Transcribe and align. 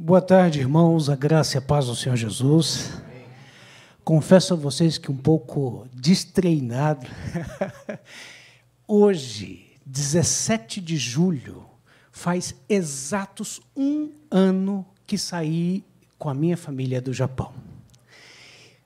Boa 0.00 0.22
tarde, 0.22 0.60
irmãos. 0.60 1.10
A 1.10 1.16
graça 1.16 1.56
e 1.56 1.58
a 1.58 1.60
paz 1.60 1.86
do 1.86 1.96
Senhor 1.96 2.14
Jesus. 2.14 2.92
Confesso 4.04 4.54
a 4.54 4.56
vocês 4.56 4.96
que 4.96 5.10
um 5.10 5.16
pouco 5.16 5.88
destreinado. 5.92 7.04
Hoje, 8.86 9.72
17 9.84 10.80
de 10.80 10.96
julho, 10.96 11.64
faz 12.12 12.54
exatos 12.68 13.60
um 13.76 14.12
ano 14.30 14.86
que 15.04 15.18
saí 15.18 15.84
com 16.16 16.28
a 16.28 16.34
minha 16.34 16.56
família 16.56 17.00
do 17.02 17.12
Japão. 17.12 17.52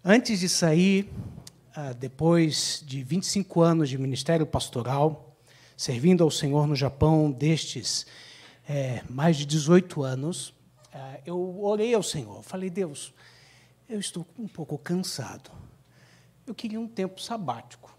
Antes 0.02 0.40
de 0.40 0.48
sair, 0.48 1.12
ah, 1.76 1.92
depois 1.92 2.82
de 2.86 3.02
25 3.02 3.60
anos 3.60 3.90
de 3.90 3.98
ministério 3.98 4.46
pastoral, 4.46 5.36
servindo 5.76 6.24
ao 6.24 6.30
Senhor 6.30 6.66
no 6.66 6.74
Japão 6.74 7.30
destes 7.30 8.06
é, 8.66 9.02
mais 9.10 9.36
de 9.36 9.44
18 9.44 10.02
anos, 10.02 10.54
eu 11.24 11.62
orei 11.62 11.94
ao 11.94 12.02
Senhor. 12.02 12.42
Falei, 12.42 12.70
Deus, 12.70 13.12
eu 13.88 13.98
estou 13.98 14.26
um 14.38 14.46
pouco 14.46 14.76
cansado. 14.78 15.50
Eu 16.46 16.54
queria 16.54 16.80
um 16.80 16.88
tempo 16.88 17.20
sabático. 17.20 17.92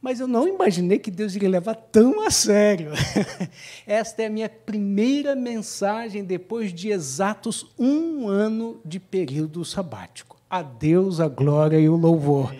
Mas 0.00 0.20
eu 0.20 0.28
não 0.28 0.46
imaginei 0.46 0.98
que 0.98 1.10
Deus 1.10 1.34
iria 1.34 1.48
levar 1.48 1.74
tão 1.74 2.24
a 2.24 2.30
sério. 2.30 2.92
Esta 3.84 4.22
é 4.22 4.26
a 4.26 4.30
minha 4.30 4.48
primeira 4.48 5.34
mensagem 5.34 6.22
depois 6.22 6.72
de 6.72 6.90
exatos 6.90 7.66
um 7.78 8.28
ano 8.28 8.80
de 8.84 9.00
período 9.00 9.64
sabático. 9.64 10.36
A 10.48 10.62
Deus 10.62 11.18
a 11.18 11.26
glória 11.26 11.78
e 11.78 11.88
o 11.88 11.96
louvor. 11.96 12.54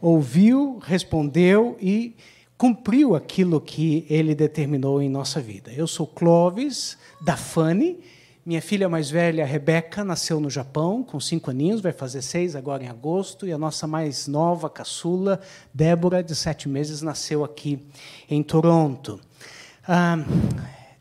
Ouviu, 0.00 0.78
respondeu 0.78 1.76
e 1.80 2.14
cumpriu 2.56 3.16
aquilo 3.16 3.60
que 3.60 4.06
ele 4.08 4.34
determinou 4.34 5.02
em 5.02 5.08
nossa 5.08 5.40
vida. 5.40 5.72
Eu 5.72 5.86
sou 5.88 6.06
Clóvis, 6.06 6.96
da 7.20 7.36
Fane, 7.36 7.98
minha 8.46 8.62
filha 8.62 8.88
mais 8.88 9.10
velha, 9.10 9.44
Rebeca, 9.44 10.04
nasceu 10.04 10.38
no 10.38 10.48
Japão 10.48 11.02
com 11.02 11.18
cinco 11.18 11.50
aninhos, 11.50 11.80
vai 11.80 11.90
fazer 11.90 12.22
seis 12.22 12.54
agora 12.54 12.84
em 12.84 12.88
agosto, 12.88 13.44
e 13.44 13.52
a 13.52 13.58
nossa 13.58 13.88
mais 13.88 14.28
nova, 14.28 14.70
caçula, 14.70 15.40
Débora, 15.74 16.22
de 16.22 16.32
sete 16.32 16.68
meses, 16.68 17.02
nasceu 17.02 17.42
aqui 17.42 17.84
em 18.30 18.44
Toronto. 18.44 19.20
Ah, 19.86 20.18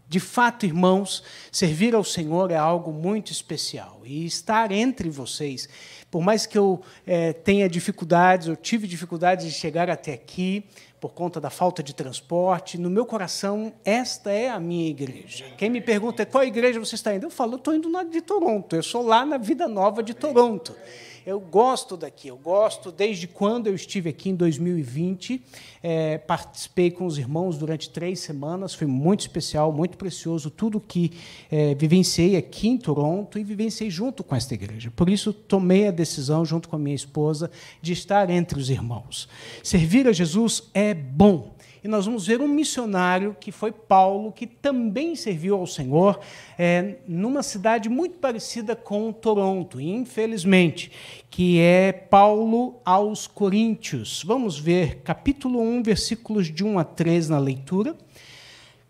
de 0.08 0.20
fato, 0.20 0.66
irmãos, 0.66 1.24
servir 1.52 1.96
ao 1.96 2.04
Senhor 2.04 2.52
é 2.52 2.56
algo 2.56 2.92
muito 2.94 3.32
especial. 3.32 4.02
E 4.04 4.26
estar 4.26 4.72
entre 4.72 5.10
vocês, 5.10 5.68
por 6.12 6.22
mais 6.22 6.46
que 6.46 6.58
eu 6.58 6.82
é, 7.08 7.34
tenha 7.34 7.68
dificuldades, 7.68 8.48
eu 8.48 8.56
tive 8.56 8.88
dificuldades 8.88 9.46
de 9.46 9.52
chegar 9.52 9.90
até 9.90 10.14
aqui, 10.14 10.64
por 11.02 11.14
conta 11.14 11.40
da 11.42 11.50
falta 11.50 11.84
de 11.84 11.94
transporte. 11.94 12.78
No 12.78 12.90
meu 12.90 13.06
coração, 13.06 13.74
esta 13.84 14.32
é 14.32 14.50
a 14.50 14.60
minha 14.60 14.90
igreja. 14.90 15.46
Quem 15.58 15.70
me 15.70 15.82
pergunta 15.82 16.26
qual 16.26 16.44
igreja 16.44 16.80
você 16.80 16.96
está 16.96 17.14
indo, 17.14 17.26
eu 17.26 17.30
falo, 17.30 17.58
estou 17.58 17.74
indo 17.76 17.90
na 17.90 18.04
de 18.04 18.22
Toronto, 18.22 18.76
eu 18.76 18.84
sou 18.84 19.04
lá 19.04 19.26
na 19.26 19.38
Vida 19.38 19.68
Nova 19.68 20.02
de 20.02 20.14
Toronto. 20.14 20.76
Eu 21.26 21.40
gosto 21.40 21.98
daqui, 21.98 22.28
eu 22.28 22.38
gosto 22.38 22.92
desde 22.92 23.28
quando 23.28 23.66
eu 23.66 23.74
estive 23.74 24.08
aqui 24.10 24.30
em 24.30 24.36
2020. 24.36 25.42
É, 25.82 26.20
participei 26.20 26.92
com 26.92 27.04
os 27.08 27.18
irmãos 27.18 27.58
durante 27.58 27.90
três 27.90 28.20
semanas, 28.20 28.76
foi 28.76 28.86
muito 28.86 29.22
especial, 29.22 29.72
muito 29.72 29.98
precioso, 29.98 30.52
tudo 30.52 30.80
que 30.80 31.14
é, 31.50 31.74
vivenciei 31.74 32.36
aqui 32.36 32.68
em 32.68 32.78
Toronto 32.78 33.40
e 33.40 33.44
vivenciei 33.44 33.90
junto 33.90 34.24
com 34.24 34.36
esta 34.36 34.54
igreja. 34.54 34.94
Por 34.96 35.10
isso, 35.10 35.34
tomei 35.34 35.88
a 35.88 35.92
decisão, 35.92 36.46
junto 36.46 36.70
com 36.70 36.76
a 36.76 36.80
minha 36.80 36.96
esposa, 36.96 37.50
de 37.82 37.92
estar 37.92 38.30
entre 38.30 38.60
os 38.60 38.70
irmãos. 38.70 39.28
Servir 39.64 40.08
a 40.08 40.14
Jesus 40.14 40.70
é 40.76 40.94
bom 40.94 41.55
e 41.86 41.88
nós 41.88 42.08
vamos 42.08 42.26
ver 42.26 42.42
um 42.42 42.48
missionário 42.48 43.38
que 43.40 43.52
foi 43.52 43.72
Paulo, 43.72 44.32
que 44.32 44.48
também 44.48 45.16
serviu 45.16 45.56
ao 45.56 45.68
Senhor 45.68 46.20
é, 46.58 46.96
numa 47.08 47.44
cidade 47.44 47.90
muito 47.90 48.18
parecida 48.18 48.76
com 48.76 49.14
Toronto, 49.14 49.80
infelizmente, 49.80 50.92
que 51.30 51.60
é 51.60 51.92
Paulo 51.92 52.82
aos 52.84 53.28
Coríntios. 53.28 54.24
Vamos 54.26 54.58
ver 54.58 55.02
capítulo 55.04 55.62
1, 55.62 55.84
versículos 55.84 56.52
de 56.52 56.64
1 56.64 56.80
a 56.80 56.84
3 56.84 57.30
na 57.30 57.38
leitura. 57.38 57.96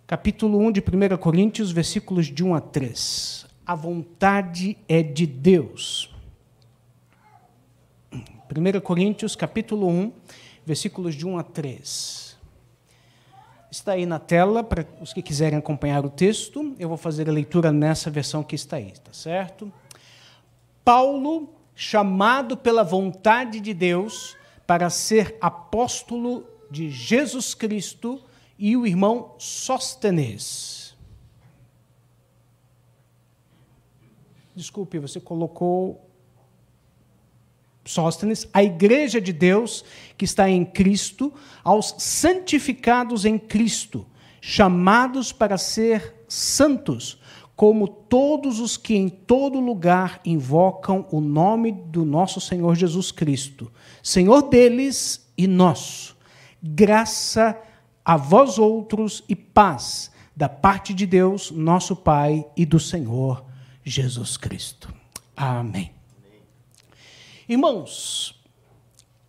Capítulo 0.07 0.57
1 0.59 0.71
de 0.71 0.79
1 0.79 1.17
Coríntios, 1.17 1.73
versículos 1.73 2.27
de 2.27 2.45
1 2.45 2.55
a 2.55 2.61
3. 2.61 3.45
A 3.65 3.75
vontade 3.75 4.77
é 4.87 5.03
de 5.03 5.27
Deus. 5.27 6.09
1 8.13 8.79
Coríntios, 8.79 9.35
capítulo 9.35 9.85
1, 9.85 10.13
versículos 10.65 11.13
de 11.13 11.27
1 11.27 11.37
a 11.37 11.43
3. 11.43 12.24
Está 13.75 13.91
aí 13.91 14.05
na 14.05 14.19
tela 14.19 14.63
para 14.63 14.87
os 15.01 15.11
que 15.11 15.21
quiserem 15.21 15.59
acompanhar 15.59 16.05
o 16.05 16.09
texto. 16.09 16.73
Eu 16.79 16.87
vou 16.87 16.97
fazer 16.97 17.27
a 17.27 17.31
leitura 17.31 17.73
nessa 17.73 18.09
versão 18.09 18.41
que 18.41 18.55
está 18.55 18.77
aí, 18.77 18.93
tá 19.03 19.11
certo? 19.11 19.69
Paulo, 20.81 21.53
chamado 21.75 22.55
pela 22.55 22.85
vontade 22.85 23.59
de 23.59 23.73
Deus 23.73 24.37
para 24.65 24.89
ser 24.89 25.37
apóstolo 25.41 26.47
de 26.71 26.89
Jesus 26.89 27.53
Cristo, 27.53 28.23
e 28.57 28.77
o 28.77 28.87
irmão 28.87 29.35
Sóstenes. 29.37 30.95
Desculpe, 34.55 34.99
você 34.99 35.19
colocou 35.19 36.09
Sóstenes, 37.85 38.47
a 38.51 38.63
igreja 38.63 39.21
de 39.21 39.31
Deus 39.31 39.85
que 40.17 40.25
está 40.25 40.49
em 40.49 40.65
Cristo, 40.65 41.31
aos 41.63 41.95
santificados 41.99 43.25
em 43.25 43.37
Cristo, 43.37 44.05
chamados 44.41 45.31
para 45.31 45.57
ser 45.57 46.25
santos, 46.27 47.19
como 47.55 47.87
todos 47.87 48.59
os 48.59 48.75
que 48.75 48.95
em 48.95 49.07
todo 49.07 49.59
lugar 49.59 50.19
invocam 50.25 51.07
o 51.11 51.21
nome 51.21 51.71
do 51.71 52.03
nosso 52.03 52.41
Senhor 52.41 52.75
Jesus 52.75 53.11
Cristo, 53.11 53.71
Senhor 54.03 54.49
deles 54.49 55.25
e 55.37 55.47
nosso. 55.47 56.17
Graça 56.61 57.57
a 58.03 58.17
vós 58.17 58.59
outros 58.59 59.23
e 59.29 59.35
paz 59.35 60.11
da 60.35 60.49
parte 60.49 60.93
de 60.93 61.05
Deus, 61.05 61.49
nosso 61.51 61.95
Pai, 61.95 62.45
e 62.57 62.65
do 62.65 62.79
Senhor 62.79 63.45
Jesus 63.83 64.35
Cristo. 64.35 64.93
Amém. 65.35 65.94
Irmãos, 67.47 68.43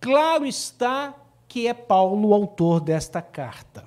claro 0.01 0.47
está 0.47 1.15
que 1.47 1.67
é 1.67 1.75
Paulo 1.75 2.29
o 2.29 2.35
autor 2.35 2.81
desta 2.81 3.21
carta. 3.21 3.85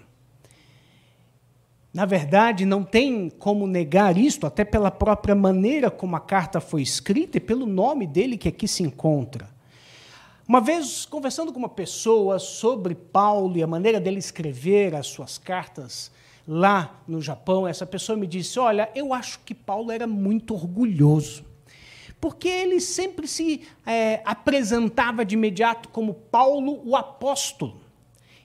Na 1.92 2.06
verdade, 2.06 2.64
não 2.64 2.84
tem 2.84 3.28
como 3.28 3.66
negar 3.66 4.16
isto, 4.16 4.46
até 4.46 4.64
pela 4.64 4.92
própria 4.92 5.34
maneira 5.34 5.90
como 5.90 6.16
a 6.16 6.20
carta 6.20 6.62
foi 6.62 6.84
escrita 6.84 7.38
e 7.38 7.42
pelo 7.42 7.66
nome 7.66 8.06
dele 8.06 8.38
que 8.38 8.48
aqui 8.48 8.68
se 8.68 8.84
encontra. 8.84 9.50
Uma 10.48 10.62
vez, 10.62 11.06
conversando 11.06 11.52
com 11.52 11.58
uma 11.58 11.70
pessoa 11.70 12.38
sobre 12.38 12.94
Paulo 12.94 13.58
e 13.58 13.64
a 13.64 13.68
maneira 13.68 14.00
dele 14.00 14.20
escrever 14.20 14.94
as 14.94 15.08
suas 15.08 15.40
cartas 15.40 16.12
lá 16.48 17.02
no 17.08 17.20
Japão, 17.20 17.68
essa 17.68 17.86
pessoa 17.86 18.16
me 18.16 18.28
disse: 18.28 18.60
Olha, 18.60 18.92
eu 18.94 19.12
acho 19.12 19.40
que 19.40 19.56
Paulo 19.56 19.92
era 19.92 20.06
muito 20.06 20.54
orgulhoso 20.54 21.49
porque 22.20 22.48
ele 22.48 22.82
sempre 22.82 23.28
se 23.28 23.62
é, 23.86 24.22
apresentava 24.26 25.24
de 25.24 25.36
imediato 25.36 25.90
como 25.90 26.14
Paulo 26.14 26.82
o 26.86 26.96
apóstolo. 26.96 27.80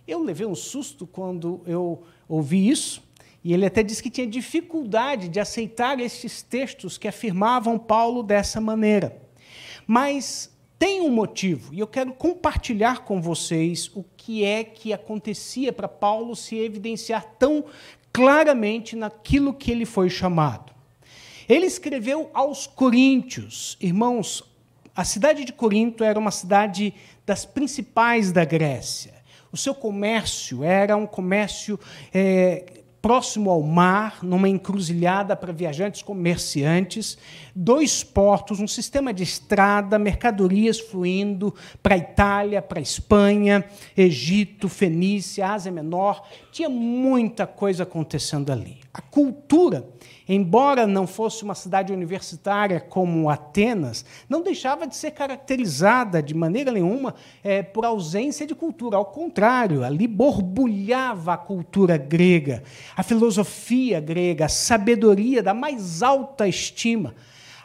Eu 0.06 0.22
levei 0.22 0.46
um 0.46 0.54
susto 0.54 1.06
quando 1.06 1.62
eu 1.66 2.02
ouvi 2.28 2.68
isso, 2.68 3.02
e 3.42 3.52
ele 3.52 3.66
até 3.66 3.82
disse 3.82 4.02
que 4.02 4.10
tinha 4.10 4.26
dificuldade 4.26 5.28
de 5.28 5.40
aceitar 5.40 6.00
estes 6.00 6.42
textos 6.42 6.96
que 6.96 7.08
afirmavam 7.08 7.78
Paulo 7.78 8.22
dessa 8.22 8.60
maneira. 8.60 9.20
Mas 9.86 10.50
tem 10.78 11.00
um 11.00 11.10
motivo, 11.10 11.72
e 11.72 11.80
eu 11.80 11.86
quero 11.86 12.12
compartilhar 12.12 13.04
com 13.04 13.20
vocês 13.20 13.90
o 13.94 14.04
que 14.16 14.44
é 14.44 14.64
que 14.64 14.92
acontecia 14.92 15.72
para 15.72 15.88
Paulo 15.88 16.36
se 16.36 16.56
evidenciar 16.56 17.24
tão 17.38 17.64
claramente 18.12 18.94
naquilo 18.94 19.54
que 19.54 19.70
ele 19.70 19.86
foi 19.86 20.10
chamado. 20.10 20.74
Ele 21.49 21.67
escreveu 21.67 22.31
aos 22.32 22.67
Coríntios. 22.67 23.76
Irmãos, 23.81 24.43
a 24.94 25.05
cidade 25.05 25.44
de 25.44 25.52
Corinto 25.52 26.05
era 26.05 26.19
uma 26.19 26.31
cidade 26.31 26.94
das 27.26 27.44
principais 27.44 28.31
da 28.31 28.44
Grécia. 28.44 29.14
O 29.50 29.56
seu 29.56 29.75
comércio 29.75 30.64
era 30.64 30.96
um 30.96 31.06
comércio 31.06 31.79
é, 32.12 32.82
próximo 33.05 33.50
ao 33.50 33.61
mar, 33.61 34.20
numa 34.23 34.49
encruzilhada 34.49 35.37
para 35.37 35.52
viajantes 35.52 36.00
comerciantes, 36.00 37.19
dois 37.55 38.02
portos, 38.02 38.61
um 38.61 38.67
sistema 38.67 39.12
de 39.12 39.23
estrada, 39.23 39.99
mercadorias 39.99 40.81
fluindo 40.81 41.55
para 41.82 41.97
a 41.97 41.99
Itália, 41.99 42.62
para 42.62 42.79
a 42.79 42.82
Espanha, 42.82 43.64
Egito, 43.94 44.70
Fenícia, 44.70 45.50
Ásia 45.50 45.70
Menor. 45.70 46.26
Tinha 46.50 46.69
muita 46.70 47.47
coisa 47.47 47.82
acontecendo 47.82 48.50
ali. 48.50 48.83
A 48.94 49.02
cultura 49.02 49.85
embora 50.29 50.87
não 50.87 51.06
fosse 51.06 51.44
uma 51.44 51.55
cidade 51.55 51.93
universitária 51.93 52.81
como 52.81 53.29
Atenas, 53.29 54.05
não 54.29 54.43
deixava 54.43 54.87
de 54.87 54.96
ser 54.96 55.11
caracterizada 55.11 56.23
de 56.23 56.35
maneira 56.35 56.73
nenhuma 56.73 57.14
é, 57.43 57.62
por 57.62 57.85
ausência 57.85 58.46
de 58.46 58.55
cultura. 58.55 58.96
Ao 58.96 59.05
contrário, 59.05 59.85
ali 59.85 60.06
borbulhava 60.06 61.35
a 61.35 61.38
cultura 61.38 61.96
grega, 61.96 62.62
a 62.96 63.02
filosofia 63.02 64.00
grega, 64.00 64.46
a 64.46 64.49
sabedoria 64.49 65.43
da 65.43 65.52
mais 65.52 66.02
alta 66.02 66.49
estima. 66.49 67.14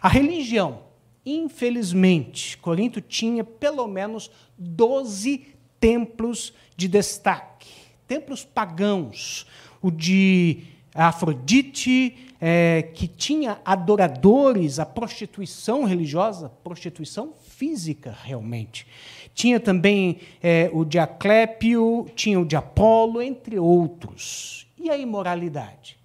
A 0.02 0.10
religião, 0.10 0.82
infelizmente, 1.25 2.58
Corinto 2.58 3.00
tinha 3.00 3.44
pelo 3.44 3.88
menos 3.88 4.30
12 4.58 5.46
templos 5.80 6.54
de 6.75 6.90
destaque, 6.90 7.70
templos 8.06 8.44
pagãos, 8.44 9.46
o 9.82 9.90
de 9.90 10.79
Afrodite, 11.07 12.16
é, 12.42 12.90
que 12.94 13.07
tinha 13.07 13.60
adoradores, 13.63 14.80
a 14.80 14.86
prostituição 14.86 15.84
religiosa, 15.84 16.50
prostituição 16.63 17.34
física, 17.48 18.16
realmente. 18.24 18.88
Tinha 19.34 19.60
também 19.60 20.19
é, 20.42 20.69
o 20.74 20.84
de 20.84 21.00
Aclépio, 21.00 22.06
tinha 22.16 22.40
o 22.40 22.46
de 22.46 22.56
Apolo, 22.56 23.22
entre 23.22 23.57
outros. 23.60 24.68
E 24.78 24.90
a 24.90 24.98
imoralidade? 24.98 25.98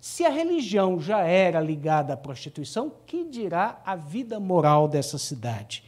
Se 0.00 0.24
a 0.24 0.30
religião 0.30 1.00
já 1.00 1.20
era 1.20 1.60
ligada 1.60 2.14
à 2.14 2.16
prostituição, 2.16 2.92
que 3.06 3.24
dirá 3.24 3.80
a 3.84 3.94
vida 3.94 4.40
moral 4.40 4.88
dessa 4.88 5.16
cidade? 5.16 5.84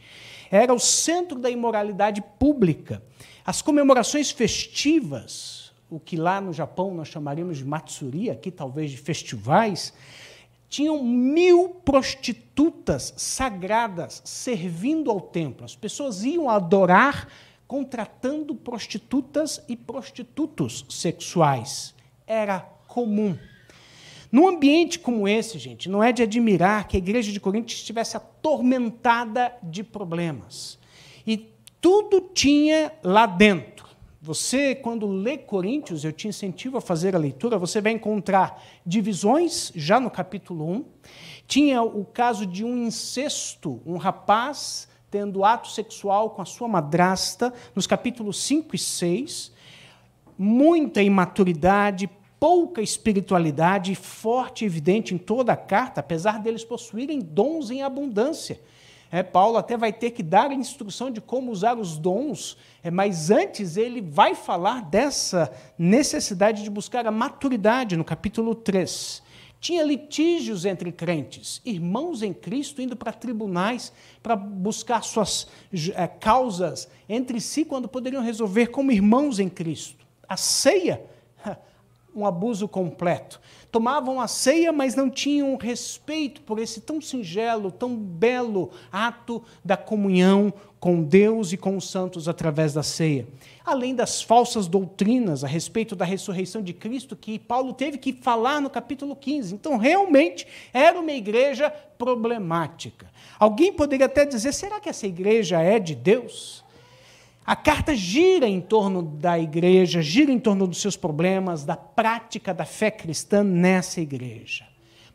Era 0.49 0.73
o 0.73 0.79
centro 0.79 1.37
da 1.37 1.49
imoralidade 1.49 2.23
pública. 2.39 3.03
As 3.45 3.61
comemorações 3.61 4.31
festivas, 4.31 5.64
o 5.89 5.99
que 5.99 6.15
lá 6.15 6.41
no 6.41 6.51
Japão 6.51 6.93
nós 6.93 7.07
chamaríamos 7.07 7.57
de 7.57 7.65
matsuri, 7.65 8.29
aqui 8.29 8.51
talvez 8.51 8.91
de 8.91 8.97
festivais, 8.97 9.93
tinham 10.67 11.03
mil 11.03 11.69
prostitutas 11.85 13.13
sagradas 13.17 14.21
servindo 14.25 15.11
ao 15.11 15.21
templo. 15.21 15.63
As 15.63 15.75
pessoas 15.75 16.23
iam 16.23 16.49
adorar 16.49 17.27
contratando 17.67 18.55
prostitutas 18.55 19.63
e 19.67 19.75
prostitutos 19.75 20.85
sexuais. 20.89 21.93
Era 22.27 22.59
comum. 22.87 23.37
Num 24.31 24.47
ambiente 24.47 24.99
como 24.99 25.27
esse, 25.27 25.57
gente, 25.57 25.87
não 25.87 26.03
é 26.03 26.11
de 26.11 26.23
admirar 26.23 26.87
que 26.87 26.97
a 26.97 26.99
igreja 26.99 27.31
de 27.31 27.39
Corinto 27.39 27.71
estivesse 27.71 28.17
atormentada 28.17 29.53
de 29.63 29.83
problemas. 29.83 30.77
E 31.25 31.53
tudo 31.79 32.19
tinha 32.33 32.91
lá 33.03 33.25
dentro. 33.25 33.74
Você, 34.25 34.73
quando 34.73 35.05
lê 35.05 35.37
Coríntios, 35.37 36.03
eu 36.03 36.11
te 36.11 36.27
incentivo 36.27 36.79
a 36.79 36.81
fazer 36.81 37.15
a 37.15 37.19
leitura, 37.19 37.59
você 37.59 37.79
vai 37.79 37.91
encontrar 37.91 38.59
divisões, 38.83 39.71
já 39.75 39.99
no 39.99 40.09
capítulo 40.09 40.67
1. 40.67 40.85
Tinha 41.45 41.83
o 41.83 42.03
caso 42.03 42.43
de 42.43 42.65
um 42.65 42.87
incesto, 42.87 43.79
um 43.85 43.97
rapaz 43.97 44.87
tendo 45.11 45.45
ato 45.45 45.67
sexual 45.67 46.31
com 46.31 46.41
a 46.41 46.45
sua 46.45 46.67
madrasta, 46.67 47.53
nos 47.75 47.85
capítulos 47.85 48.41
5 48.41 48.75
e 48.75 48.79
6. 48.79 49.51
Muita 50.35 51.03
imaturidade, 51.03 52.09
pouca 52.39 52.81
espiritualidade 52.81 53.93
forte 53.93 54.63
e 54.63 54.65
evidente 54.65 55.13
em 55.13 55.19
toda 55.19 55.53
a 55.53 55.57
carta, 55.57 55.99
apesar 55.99 56.41
deles 56.41 56.65
possuírem 56.65 57.19
dons 57.19 57.69
em 57.69 57.83
abundância. 57.83 58.59
É, 59.15 59.23
Paulo 59.23 59.57
até 59.57 59.77
vai 59.77 59.93
ter 59.93 60.11
que 60.11 60.21
dar 60.21 60.51
a 60.51 60.53
instrução 60.53 61.09
de 61.09 61.21
como 61.21 61.49
usar 61.49 61.77
os 61.77 61.97
dons, 61.97 62.57
é, 62.83 62.91
mas 62.91 63.31
antes 63.31 63.77
ele 63.77 64.01
vai 64.01 64.35
falar 64.35 64.81
dessa 64.81 65.49
necessidade 65.79 66.61
de 66.61 66.69
buscar 66.69 67.07
a 67.07 67.11
maturidade 67.11 67.95
no 67.95 68.03
capítulo 68.03 68.53
3. 68.53 69.23
Tinha 69.57 69.83
litígios 69.83 70.65
entre 70.65 70.91
crentes, 70.91 71.61
irmãos 71.63 72.21
em 72.21 72.33
Cristo 72.33 72.81
indo 72.81 72.97
para 72.97 73.13
tribunais 73.13 73.93
para 74.21 74.35
buscar 74.35 75.01
suas 75.01 75.47
é, 75.95 76.07
causas 76.07 76.89
entre 77.07 77.39
si, 77.39 77.63
quando 77.63 77.87
poderiam 77.87 78.21
resolver 78.21 78.67
como 78.67 78.91
irmãos 78.91 79.39
em 79.39 79.47
Cristo. 79.47 80.05
A 80.27 80.35
ceia 80.35 81.01
um 82.15 82.25
abuso 82.25 82.67
completo. 82.67 83.41
Tomavam 83.71 84.21
a 84.21 84.27
ceia, 84.27 84.71
mas 84.71 84.95
não 84.95 85.09
tinham 85.09 85.57
respeito 85.57 86.41
por 86.41 86.59
esse 86.59 86.79
tão 86.79 87.01
singelo, 87.01 87.71
tão 87.71 87.95
belo 87.95 88.71
ato 88.91 89.43
da 89.63 89.75
comunhão 89.75 90.53
com 90.79 91.03
Deus 91.03 91.51
e 91.51 91.57
com 91.57 91.75
os 91.75 91.89
santos 91.89 92.29
através 92.29 92.73
da 92.73 92.83
ceia. 92.83 93.27
Além 93.65 93.93
das 93.93 94.21
falsas 94.21 94.67
doutrinas 94.67 95.43
a 95.43 95.47
respeito 95.47 95.95
da 95.95 96.05
ressurreição 96.05 96.61
de 96.61 96.73
Cristo, 96.73 97.15
que 97.15 97.37
Paulo 97.37 97.73
teve 97.73 97.97
que 97.97 98.13
falar 98.13 98.61
no 98.61 98.69
capítulo 98.69 99.15
15. 99.15 99.55
Então, 99.55 99.77
realmente, 99.77 100.47
era 100.71 100.99
uma 100.99 101.11
igreja 101.11 101.69
problemática. 101.97 103.09
Alguém 103.39 103.73
poderia 103.73 104.05
até 104.05 104.25
dizer: 104.25 104.53
será 104.53 104.79
que 104.79 104.87
essa 104.87 105.07
igreja 105.07 105.59
é 105.59 105.79
de 105.79 105.95
Deus? 105.95 106.64
A 107.45 107.55
carta 107.55 107.93
gira 107.95 108.47
em 108.47 108.59
torno 108.59 109.03
da 109.03 109.37
igreja, 109.37 110.01
gira 110.01 110.31
em 110.31 110.39
torno 110.39 110.65
dos 110.65 110.81
seus 110.81 110.97
problemas, 110.97 111.63
da 111.63 111.77
prática 111.77 112.51
da 112.51 112.65
fé 112.65 112.89
cristã 112.89 113.43
nessa 113.43 114.01
igreja. 114.01 114.65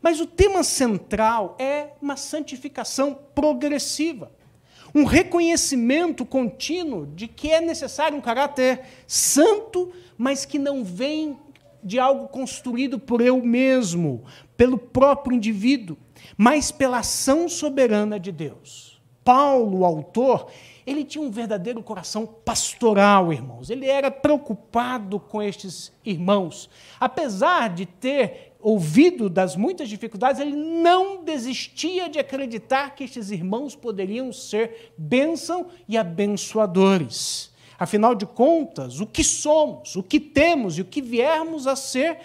Mas 0.00 0.20
o 0.20 0.26
tema 0.26 0.62
central 0.62 1.56
é 1.58 1.88
uma 2.00 2.16
santificação 2.16 3.18
progressiva. 3.34 4.30
Um 4.94 5.04
reconhecimento 5.04 6.24
contínuo 6.24 7.04
de 7.04 7.26
que 7.26 7.50
é 7.50 7.60
necessário 7.60 8.16
um 8.16 8.20
caráter 8.20 8.80
santo, 9.08 9.92
mas 10.16 10.44
que 10.44 10.58
não 10.58 10.84
vem 10.84 11.36
de 11.82 11.98
algo 11.98 12.28
construído 12.28 12.96
por 12.96 13.20
eu 13.20 13.42
mesmo, 13.42 14.22
pelo 14.56 14.78
próprio 14.78 15.34
indivíduo, 15.34 15.96
mas 16.36 16.70
pela 16.70 16.98
ação 16.98 17.48
soberana 17.48 18.20
de 18.20 18.30
Deus. 18.30 19.00
Paulo, 19.24 19.80
o 19.80 19.84
autor, 19.84 20.50
ele 20.90 21.04
tinha 21.04 21.22
um 21.22 21.30
verdadeiro 21.30 21.82
coração 21.82 22.26
pastoral, 22.26 23.32
irmãos. 23.32 23.70
Ele 23.70 23.86
era 23.86 24.10
preocupado 24.10 25.20
com 25.20 25.40
estes 25.40 25.92
irmãos. 26.04 26.68
Apesar 26.98 27.68
de 27.72 27.86
ter 27.86 28.52
ouvido 28.60 29.30
das 29.30 29.54
muitas 29.56 29.88
dificuldades, 29.88 30.40
ele 30.40 30.56
não 30.56 31.22
desistia 31.22 32.08
de 32.08 32.18
acreditar 32.18 32.94
que 32.94 33.04
estes 33.04 33.30
irmãos 33.30 33.76
poderiam 33.76 34.32
ser 34.32 34.92
bênção 34.98 35.68
e 35.88 35.96
abençoadores. 35.96 37.52
Afinal 37.78 38.14
de 38.14 38.26
contas, 38.26 39.00
o 39.00 39.06
que 39.06 39.24
somos, 39.24 39.96
o 39.96 40.02
que 40.02 40.20
temos 40.20 40.76
e 40.76 40.82
o 40.82 40.84
que 40.84 41.00
viermos 41.00 41.66
a 41.66 41.76
ser 41.76 42.18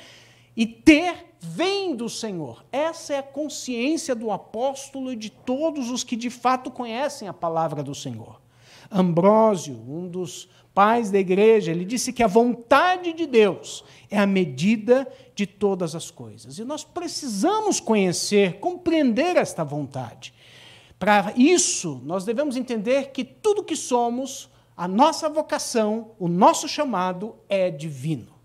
e 0.57 0.65
ter 0.65 1.25
vem 1.39 1.95
do 1.95 2.09
Senhor. 2.09 2.65
Essa 2.71 3.13
é 3.13 3.17
a 3.19 3.23
consciência 3.23 4.15
do 4.15 4.31
apóstolo 4.31 5.13
e 5.13 5.15
de 5.15 5.29
todos 5.29 5.91
os 5.91 6.03
que 6.03 6.15
de 6.15 6.29
fato 6.29 6.71
conhecem 6.71 7.27
a 7.27 7.33
palavra 7.33 7.83
do 7.83 7.94
Senhor. 7.94 8.44
Ambrósio, 8.92 9.74
um 9.74 10.08
dos 10.08 10.50
pais 10.74 11.10
da 11.10 11.18
igreja, 11.18 11.72
ele 11.72 11.86
disse 11.86 12.12
que 12.12 12.22
a 12.22 12.28
vontade 12.28 13.14
de 13.14 13.26
Deus 13.26 13.84
é 14.12 14.20
a 14.20 14.28
medida 14.28 15.08
de 15.34 15.48
todas 15.48 15.96
as 15.96 16.12
coisas. 16.12 16.58
E 16.60 16.66
nós 16.66 16.84
precisamos 16.84 17.80
conhecer, 17.80 18.60
compreender 18.60 19.38
esta 19.38 19.63
vontade. 19.63 20.34
Para 21.00 21.34
isso, 21.36 22.01
nós 22.04 22.25
devemos 22.25 22.58
entender 22.58 23.12
que 23.12 23.24
tudo 23.24 23.63
que 23.63 23.75
somos, 23.75 24.50
a 24.75 24.88
nossa 24.88 25.30
vocação, 25.30 26.12
o 26.20 26.27
nosso 26.27 26.68
chamado 26.68 27.36
é 27.48 27.72
divino. 27.72 28.36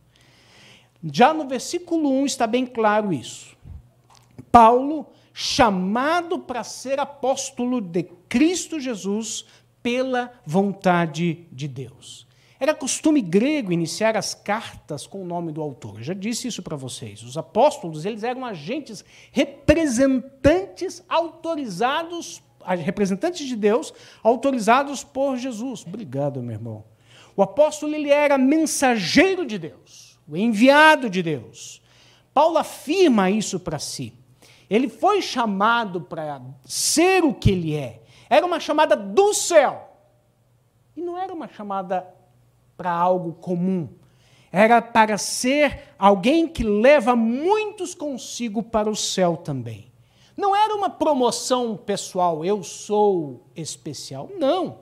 Já 1.02 1.32
no 1.32 1.49
versículo 1.49 2.11
1 2.23 2.26
está 2.26 2.47
bem 2.47 2.66
claro 2.66 3.12
isso. 3.12 3.56
Paulo, 4.52 5.06
chamado 5.32 6.40
para 6.40 6.62
ser 6.62 6.99
apóstolo 6.99 7.80
de 7.80 8.04
Cristo 8.28 8.78
Jesus, 8.78 9.47
pela 9.82 10.32
vontade 10.44 11.46
de 11.50 11.66
Deus. 11.68 12.26
Era 12.60 12.75
costume 12.75 13.22
grego 13.22 13.72
iniciar 13.72 14.18
as 14.18 14.34
cartas 14.34 15.06
com 15.06 15.22
o 15.22 15.26
nome 15.26 15.50
do 15.50 15.62
autor. 15.62 15.96
Eu 15.96 16.02
já 16.02 16.12
disse 16.12 16.46
isso 16.46 16.62
para 16.62 16.76
vocês. 16.76 17.22
Os 17.22 17.38
apóstolos, 17.38 18.04
eles 18.04 18.22
eram 18.22 18.44
agentes 18.44 19.02
representantes 19.32 21.02
autorizados, 21.08 22.42
representantes 22.84 23.46
de 23.46 23.56
Deus, 23.56 23.94
autorizados 24.22 25.02
por 25.02 25.38
Jesus. 25.38 25.87
Obrigado, 25.87 26.42
meu 26.42 26.52
irmão. 26.52 26.84
O 27.34 27.42
apóstolo 27.42 27.94
ele 27.94 28.10
era 28.10 28.37
mensageiro 28.37 29.46
de 29.46 29.58
Deus, 29.58 30.18
o 30.28 30.37
enviado 30.37 31.08
de 31.08 31.22
Deus. 31.22 31.80
Paulo 32.34 32.58
afirma 32.58 33.30
isso 33.30 33.58
para 33.58 33.78
si. 33.78 34.12
Ele 34.68 34.88
foi 34.88 35.22
chamado 35.22 36.02
para 36.02 36.42
ser 36.66 37.25
o 37.25 37.32
que 37.32 37.50
ele 37.50 37.75
é. 37.75 38.02
Era 38.30 38.46
uma 38.46 38.60
chamada 38.60 38.94
do 38.94 39.34
céu. 39.34 39.88
E 40.96 41.02
não 41.02 41.18
era 41.18 41.34
uma 41.34 41.49
chamada 41.49 42.06
para 42.76 42.92
algo 42.92 43.32
comum. 43.32 43.88
Era 44.52 44.80
para 44.80 45.18
ser 45.18 45.94
alguém 45.99 46.46
que 46.46 46.62
leva 46.62 47.16
muitos 47.16 47.92
consigo 47.92 48.62
para 48.62 48.88
o 48.88 48.94
céu 48.94 49.37
também. 49.37 49.90
Não 50.37 50.54
era 50.54 50.75
uma 50.75 50.88
promoção 50.88 51.76
pessoal, 51.76 52.44
eu 52.44 52.62
sou 52.62 53.42
especial. 53.54 54.30
Não. 54.38 54.78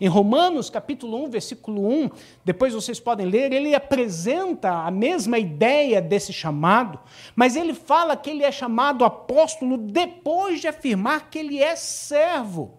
Em 0.00 0.08
Romanos, 0.08 0.68
capítulo 0.68 1.24
1, 1.24 1.30
versículo 1.30 1.86
1, 1.88 2.10
depois 2.44 2.74
vocês 2.74 2.98
podem 2.98 3.26
ler, 3.26 3.52
ele 3.52 3.74
apresenta 3.74 4.70
a 4.70 4.90
mesma 4.90 5.38
ideia 5.38 6.02
desse 6.02 6.32
chamado, 6.32 6.98
mas 7.34 7.56
ele 7.56 7.72
fala 7.72 8.16
que 8.16 8.30
ele 8.30 8.42
é 8.42 8.52
chamado 8.52 9.04
apóstolo 9.04 9.78
depois 9.78 10.60
de 10.60 10.68
afirmar 10.68 11.30
que 11.30 11.38
ele 11.38 11.62
é 11.62 11.76
servo. 11.76 12.74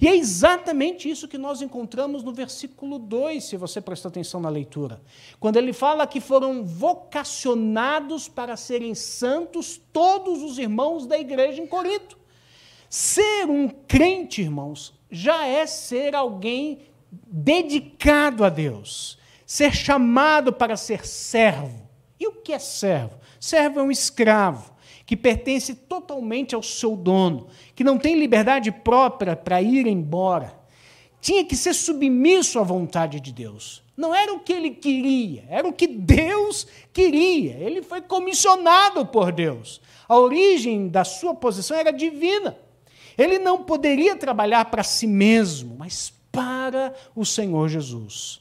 E 0.00 0.08
é 0.08 0.16
exatamente 0.16 1.10
isso 1.10 1.28
que 1.28 1.36
nós 1.36 1.60
encontramos 1.60 2.22
no 2.22 2.32
versículo 2.32 2.98
2, 2.98 3.44
se 3.44 3.56
você 3.58 3.82
prestar 3.82 4.08
atenção 4.08 4.40
na 4.40 4.48
leitura. 4.48 5.02
Quando 5.38 5.58
ele 5.58 5.74
fala 5.74 6.06
que 6.06 6.20
foram 6.20 6.64
vocacionados 6.64 8.26
para 8.26 8.56
serem 8.56 8.94
santos 8.94 9.78
todos 9.92 10.42
os 10.42 10.58
irmãos 10.58 11.06
da 11.06 11.18
igreja 11.18 11.60
em 11.60 11.66
Corinto. 11.66 12.18
Ser 12.88 13.44
um 13.50 13.68
crente, 13.68 14.40
irmãos, 14.40 14.94
já 15.10 15.46
é 15.46 15.66
ser 15.66 16.14
alguém 16.14 16.80
dedicado 17.12 18.42
a 18.42 18.48
Deus, 18.48 19.18
ser 19.44 19.74
chamado 19.74 20.50
para 20.50 20.78
ser 20.78 21.06
servo. 21.06 21.88
E 22.18 22.26
o 22.26 22.32
que 22.32 22.54
é 22.54 22.58
servo? 22.58 23.18
Servo 23.38 23.80
é 23.80 23.82
um 23.82 23.90
escravo 23.90 24.72
que 25.10 25.16
pertence 25.16 25.74
totalmente 25.74 26.54
ao 26.54 26.62
seu 26.62 26.94
dono, 26.94 27.48
que 27.74 27.82
não 27.82 27.98
tem 27.98 28.16
liberdade 28.16 28.70
própria 28.70 29.34
para 29.34 29.60
ir 29.60 29.88
embora. 29.88 30.56
Tinha 31.20 31.44
que 31.44 31.56
ser 31.56 31.74
submisso 31.74 32.60
à 32.60 32.62
vontade 32.62 33.18
de 33.18 33.32
Deus. 33.32 33.82
Não 33.96 34.14
era 34.14 34.32
o 34.32 34.38
que 34.38 34.52
ele 34.52 34.70
queria, 34.70 35.44
era 35.48 35.66
o 35.66 35.72
que 35.72 35.88
Deus 35.88 36.64
queria. 36.92 37.56
Ele 37.56 37.82
foi 37.82 38.00
comissionado 38.00 39.04
por 39.04 39.32
Deus. 39.32 39.80
A 40.08 40.16
origem 40.16 40.86
da 40.86 41.02
sua 41.02 41.34
posição 41.34 41.76
era 41.76 41.90
divina. 41.90 42.56
Ele 43.18 43.40
não 43.40 43.64
poderia 43.64 44.14
trabalhar 44.14 44.66
para 44.66 44.84
si 44.84 45.08
mesmo, 45.08 45.74
mas 45.76 46.12
para 46.30 46.94
o 47.16 47.26
Senhor 47.26 47.68
Jesus. 47.68 48.40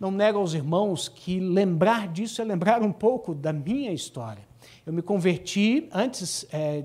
Não 0.00 0.10
nego 0.10 0.38
aos 0.38 0.54
irmãos 0.54 1.10
que 1.10 1.38
lembrar 1.38 2.08
disso 2.08 2.40
é 2.40 2.44
lembrar 2.46 2.80
um 2.80 2.90
pouco 2.90 3.34
da 3.34 3.52
minha 3.52 3.92
história. 3.92 4.46
Eu 4.86 4.92
me 4.92 5.02
converti 5.02 5.88
antes 5.92 6.46
é, 6.52 6.84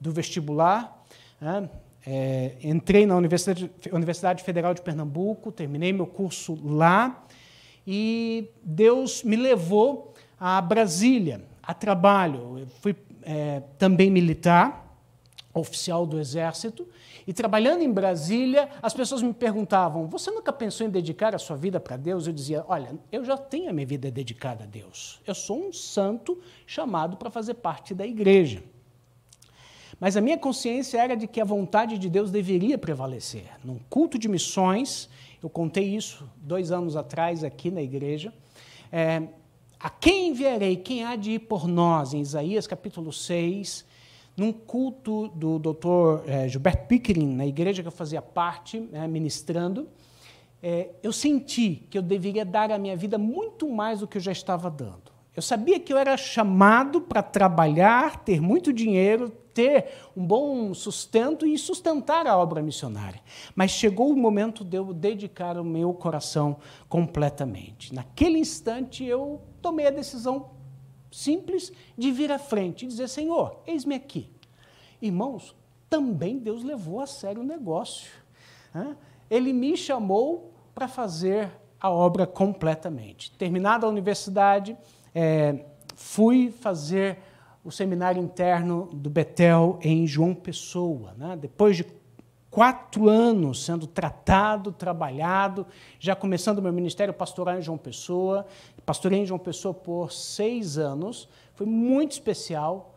do 0.00 0.10
vestibular, 0.10 1.00
é, 1.40 1.68
é, 2.04 2.56
entrei 2.60 3.06
na 3.06 3.14
Universidade, 3.14 3.70
Universidade 3.92 4.42
Federal 4.42 4.74
de 4.74 4.82
Pernambuco, 4.82 5.52
terminei 5.52 5.92
meu 5.92 6.08
curso 6.08 6.58
lá 6.64 7.24
e 7.86 8.50
Deus 8.64 9.22
me 9.22 9.36
levou 9.36 10.12
a 10.40 10.60
Brasília, 10.60 11.40
a 11.62 11.72
trabalho. 11.72 12.58
Eu 12.58 12.66
fui 12.80 12.96
é, 13.22 13.62
também 13.78 14.10
militar, 14.10 14.85
oficial 15.60 16.06
do 16.06 16.20
Exército, 16.20 16.86
e 17.26 17.32
trabalhando 17.32 17.82
em 17.82 17.92
Brasília, 17.92 18.68
as 18.82 18.94
pessoas 18.94 19.22
me 19.22 19.32
perguntavam: 19.32 20.06
Você 20.06 20.30
nunca 20.30 20.52
pensou 20.52 20.86
em 20.86 20.90
dedicar 20.90 21.34
a 21.34 21.38
sua 21.38 21.56
vida 21.56 21.80
para 21.80 21.96
Deus? 21.96 22.26
Eu 22.26 22.32
dizia: 22.32 22.64
Olha, 22.68 22.94
eu 23.10 23.24
já 23.24 23.36
tenho 23.36 23.70
a 23.70 23.72
minha 23.72 23.86
vida 23.86 24.10
dedicada 24.10 24.64
a 24.64 24.66
Deus. 24.66 25.20
Eu 25.26 25.34
sou 25.34 25.68
um 25.68 25.72
santo 25.72 26.38
chamado 26.66 27.16
para 27.16 27.30
fazer 27.30 27.54
parte 27.54 27.94
da 27.94 28.06
igreja. 28.06 28.62
Mas 29.98 30.16
a 30.16 30.20
minha 30.20 30.36
consciência 30.36 31.00
era 31.00 31.16
de 31.16 31.26
que 31.26 31.40
a 31.40 31.44
vontade 31.44 31.96
de 31.96 32.10
Deus 32.10 32.30
deveria 32.30 32.76
prevalecer. 32.76 33.46
Num 33.64 33.78
culto 33.88 34.18
de 34.18 34.28
missões, 34.28 35.08
eu 35.42 35.48
contei 35.48 35.96
isso 35.96 36.28
dois 36.36 36.70
anos 36.70 36.96
atrás 36.96 37.42
aqui 37.42 37.70
na 37.70 37.80
igreja. 37.80 38.32
É, 38.92 39.22
a 39.80 39.88
quem 39.88 40.28
enviarei? 40.28 40.76
Quem 40.76 41.02
há 41.02 41.16
de 41.16 41.32
ir 41.32 41.38
por 41.40 41.66
nós? 41.66 42.12
Em 42.12 42.20
Isaías 42.20 42.66
capítulo 42.66 43.10
6, 43.10 43.86
num 44.36 44.52
culto 44.52 45.28
do 45.28 45.58
Dr. 45.58 46.28
É, 46.28 46.48
Gilberto 46.48 46.86
Pickering, 46.86 47.34
na 47.34 47.46
igreja 47.46 47.82
que 47.82 47.88
eu 47.88 47.92
fazia 47.92 48.20
parte, 48.20 48.88
é, 48.92 49.06
ministrando, 49.08 49.88
é, 50.62 50.90
eu 51.02 51.12
senti 51.12 51.86
que 51.90 51.96
eu 51.96 52.02
deveria 52.02 52.44
dar 52.44 52.70
à 52.70 52.78
minha 52.78 52.96
vida 52.96 53.16
muito 53.16 53.68
mais 53.70 54.00
do 54.00 54.06
que 54.06 54.18
eu 54.18 54.22
já 54.22 54.32
estava 54.32 54.70
dando. 54.70 55.16
Eu 55.34 55.42
sabia 55.42 55.78
que 55.78 55.92
eu 55.92 55.98
era 55.98 56.16
chamado 56.16 57.00
para 57.00 57.22
trabalhar, 57.22 58.24
ter 58.24 58.40
muito 58.40 58.72
dinheiro, 58.72 59.30
ter 59.52 59.86
um 60.16 60.26
bom 60.26 60.72
sustento 60.72 61.46
e 61.46 61.58
sustentar 61.58 62.26
a 62.26 62.36
obra 62.36 62.62
missionária. 62.62 63.20
Mas 63.54 63.70
chegou 63.70 64.10
o 64.10 64.16
momento 64.16 64.64
de 64.64 64.78
eu 64.78 64.94
dedicar 64.94 65.58
o 65.58 65.64
meu 65.64 65.92
coração 65.92 66.56
completamente. 66.88 67.94
Naquele 67.94 68.38
instante 68.38 69.04
eu 69.04 69.42
tomei 69.60 69.86
a 69.86 69.90
decisão 69.90 70.55
simples 71.10 71.72
de 71.96 72.10
vir 72.10 72.30
à 72.30 72.38
frente 72.38 72.84
e 72.84 72.88
dizer: 72.88 73.08
Senhor, 73.08 73.60
eis-me 73.66 73.94
aqui. 73.94 74.30
Irmãos, 75.00 75.54
também 75.88 76.38
Deus 76.38 76.62
levou 76.62 77.00
a 77.00 77.06
sério 77.06 77.42
o 77.42 77.44
negócio. 77.44 78.10
Ele 79.30 79.52
me 79.52 79.76
chamou 79.76 80.52
para 80.74 80.88
fazer 80.88 81.50
a 81.80 81.90
obra 81.90 82.26
completamente. 82.26 83.30
Terminada 83.32 83.86
a 83.86 83.88
universidade, 83.88 84.76
é, 85.14 85.64
fui 85.94 86.50
fazer 86.50 87.18
o 87.64 87.70
seminário 87.70 88.22
interno 88.22 88.88
do 88.92 89.10
Betel 89.10 89.78
em 89.82 90.06
João 90.06 90.34
Pessoa. 90.34 91.14
Né? 91.16 91.36
Depois 91.36 91.76
de 91.76 91.86
quatro 92.50 93.08
anos 93.08 93.64
sendo 93.64 93.86
tratado, 93.86 94.72
trabalhado, 94.72 95.66
já 95.98 96.14
começando 96.14 96.62
meu 96.62 96.72
ministério 96.72 97.12
pastoral 97.12 97.58
em 97.58 97.62
João 97.62 97.76
Pessoa, 97.76 98.46
pastorei 98.86 99.18
em 99.18 99.26
João 99.26 99.38
Pessoa 99.38 99.74
por 99.74 100.12
seis 100.12 100.78
anos, 100.78 101.28
foi 101.54 101.66
muito 101.66 102.12
especial. 102.12 102.94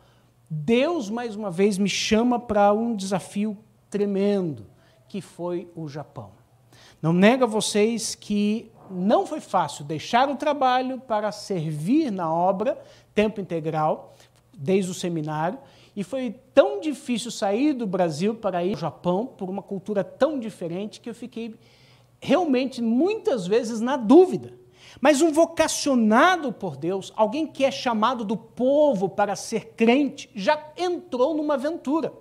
Deus, 0.47 1.09
mais 1.09 1.35
uma 1.35 1.49
vez, 1.49 1.79
me 1.79 1.89
chama 1.89 2.39
para 2.39 2.71
um 2.71 2.95
desafio 2.95 3.57
tremendo, 3.89 4.67
que 5.07 5.19
foi 5.19 5.67
o 5.75 5.87
Japão. 5.87 6.31
Não 7.01 7.11
nego 7.11 7.45
a 7.45 7.47
vocês 7.47 8.13
que 8.13 8.71
não 8.91 9.25
foi 9.25 9.39
fácil 9.39 9.83
deixar 9.83 10.29
o 10.29 10.35
trabalho 10.35 10.99
para 10.99 11.31
servir 11.31 12.11
na 12.11 12.31
obra, 12.31 12.79
tempo 13.13 13.41
integral, 13.41 14.15
desde 14.55 14.91
o 14.91 14.93
seminário, 14.95 15.57
e 15.95 16.03
foi 16.03 16.35
tão 16.53 16.79
difícil 16.79 17.31
sair 17.31 17.73
do 17.73 17.87
Brasil 17.87 18.35
para 18.35 18.63
ir 18.63 18.73
ao 18.73 18.79
Japão, 18.79 19.25
por 19.25 19.49
uma 19.49 19.61
cultura 19.61 20.03
tão 20.03 20.39
diferente, 20.39 20.99
que 20.99 21.09
eu 21.09 21.15
fiquei 21.15 21.55
realmente 22.21 22.81
muitas 22.81 23.47
vezes 23.47 23.79
na 23.79 23.97
dúvida. 23.97 24.53
Mas 25.01 25.21
um 25.21 25.31
vocacionado 25.31 26.51
por 26.51 26.75
Deus, 26.75 27.13
alguém 27.15 27.47
que 27.47 27.63
é 27.63 27.71
chamado 27.71 28.25
do 28.25 28.35
povo 28.35 29.07
para 29.07 29.35
ser 29.35 29.73
crente, 29.75 30.29
já 30.35 30.61
entrou 30.77 31.33
numa 31.33 31.53
aventura. 31.53 32.13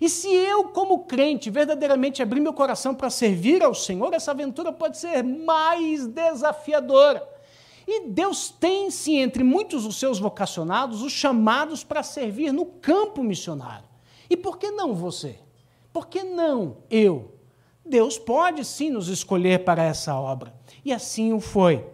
E 0.00 0.08
se 0.08 0.28
eu, 0.28 0.64
como 0.64 1.04
crente, 1.04 1.50
verdadeiramente 1.50 2.22
abrir 2.22 2.40
meu 2.40 2.52
coração 2.52 2.94
para 2.94 3.10
servir 3.10 3.62
ao 3.62 3.74
Senhor, 3.74 4.12
essa 4.12 4.30
aventura 4.30 4.72
pode 4.72 4.98
ser 4.98 5.22
mais 5.22 6.06
desafiadora. 6.06 7.26
E 7.86 8.06
Deus 8.06 8.50
tem, 8.50 8.90
sim, 8.90 9.16
entre 9.16 9.42
muitos 9.42 9.84
dos 9.84 9.98
seus 9.98 10.18
vocacionados, 10.18 11.02
os 11.02 11.12
chamados 11.12 11.82
para 11.82 12.02
servir 12.02 12.52
no 12.52 12.66
campo 12.66 13.22
missionário. 13.22 13.88
E 14.28 14.36
por 14.36 14.58
que 14.58 14.70
não 14.70 14.94
você? 14.94 15.40
Por 15.92 16.06
que 16.06 16.22
não 16.22 16.76
eu? 16.88 17.34
Deus 17.84 18.16
pode 18.16 18.64
sim 18.64 18.90
nos 18.90 19.08
escolher 19.08 19.64
para 19.64 19.82
essa 19.82 20.14
obra. 20.14 20.54
E 20.84 20.92
assim 20.92 21.32
o 21.32 21.40
foi. 21.40 21.84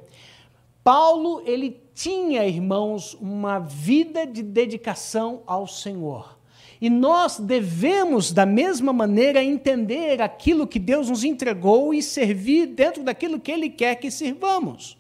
Paulo, 0.87 1.43
ele 1.45 1.81
tinha, 1.93 2.47
irmãos, 2.47 3.14
uma 3.21 3.59
vida 3.59 4.25
de 4.25 4.40
dedicação 4.40 5.43
ao 5.45 5.66
Senhor. 5.66 6.38
E 6.81 6.88
nós 6.88 7.40
devemos, 7.40 8.31
da 8.31 8.47
mesma 8.47 8.93
maneira, 8.93 9.43
entender 9.43 10.23
aquilo 10.23 10.64
que 10.64 10.78
Deus 10.78 11.11
nos 11.11 11.25
entregou 11.25 11.93
e 11.93 12.00
servir 12.00 12.66
dentro 12.66 13.02
daquilo 13.02 13.40
que 13.40 13.50
Ele 13.50 13.69
quer 13.69 13.97
que 13.97 14.12
sirvamos. 14.12 14.97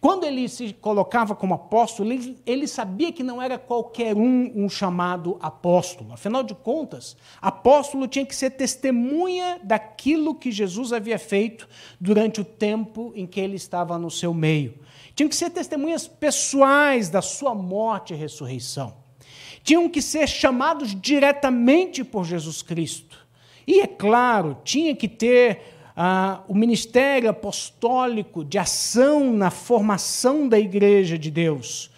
Quando 0.00 0.24
ele 0.24 0.48
se 0.48 0.72
colocava 0.72 1.32
como 1.32 1.54
apóstolo, 1.54 2.10
ele, 2.10 2.36
ele, 2.44 2.66
sabia 2.66 3.12
que 3.12 3.22
não 3.22 3.40
era 3.40 3.56
qualquer 3.56 4.16
um 4.16 4.50
um 4.52 4.68
chamado 4.68 5.38
apóstolo. 5.40 6.12
Afinal 6.12 6.42
de 6.42 6.56
contas, 6.56 7.16
apóstolo 7.40 8.08
tinha 8.08 8.26
que 8.26 8.34
ser 8.34 8.50
testemunha 8.50 9.60
daquilo 9.62 10.34
que 10.34 10.50
Jesus 10.50 10.92
havia 10.92 11.20
feito 11.20 11.68
durante 12.00 12.40
o 12.40 12.44
tempo 12.44 13.12
em 13.14 13.28
que 13.28 13.38
ele 13.38 13.54
estava 13.54 13.96
no 13.96 14.10
seu 14.10 14.34
meio. 14.34 14.74
Tinham 15.14 15.28
que 15.28 15.36
ser 15.36 15.50
testemunhas 15.50 16.06
pessoais 16.08 17.08
da 17.08 17.20
sua 17.20 17.54
morte 17.54 18.14
e 18.14 18.16
ressurreição. 18.16 18.94
Tinham 19.62 19.88
que 19.88 20.02
ser 20.02 20.26
chamados 20.26 20.98
diretamente 21.00 22.02
por 22.02 22.24
Jesus 22.24 22.62
Cristo. 22.62 23.18
E, 23.66 23.80
é 23.80 23.86
claro, 23.86 24.58
tinha 24.64 24.94
que 24.94 25.06
ter 25.06 25.60
ah, 25.96 26.42
o 26.48 26.54
ministério 26.54 27.30
apostólico 27.30 28.44
de 28.44 28.58
ação 28.58 29.32
na 29.32 29.50
formação 29.50 30.48
da 30.48 30.58
igreja 30.58 31.18
de 31.18 31.30
Deus, 31.30 31.90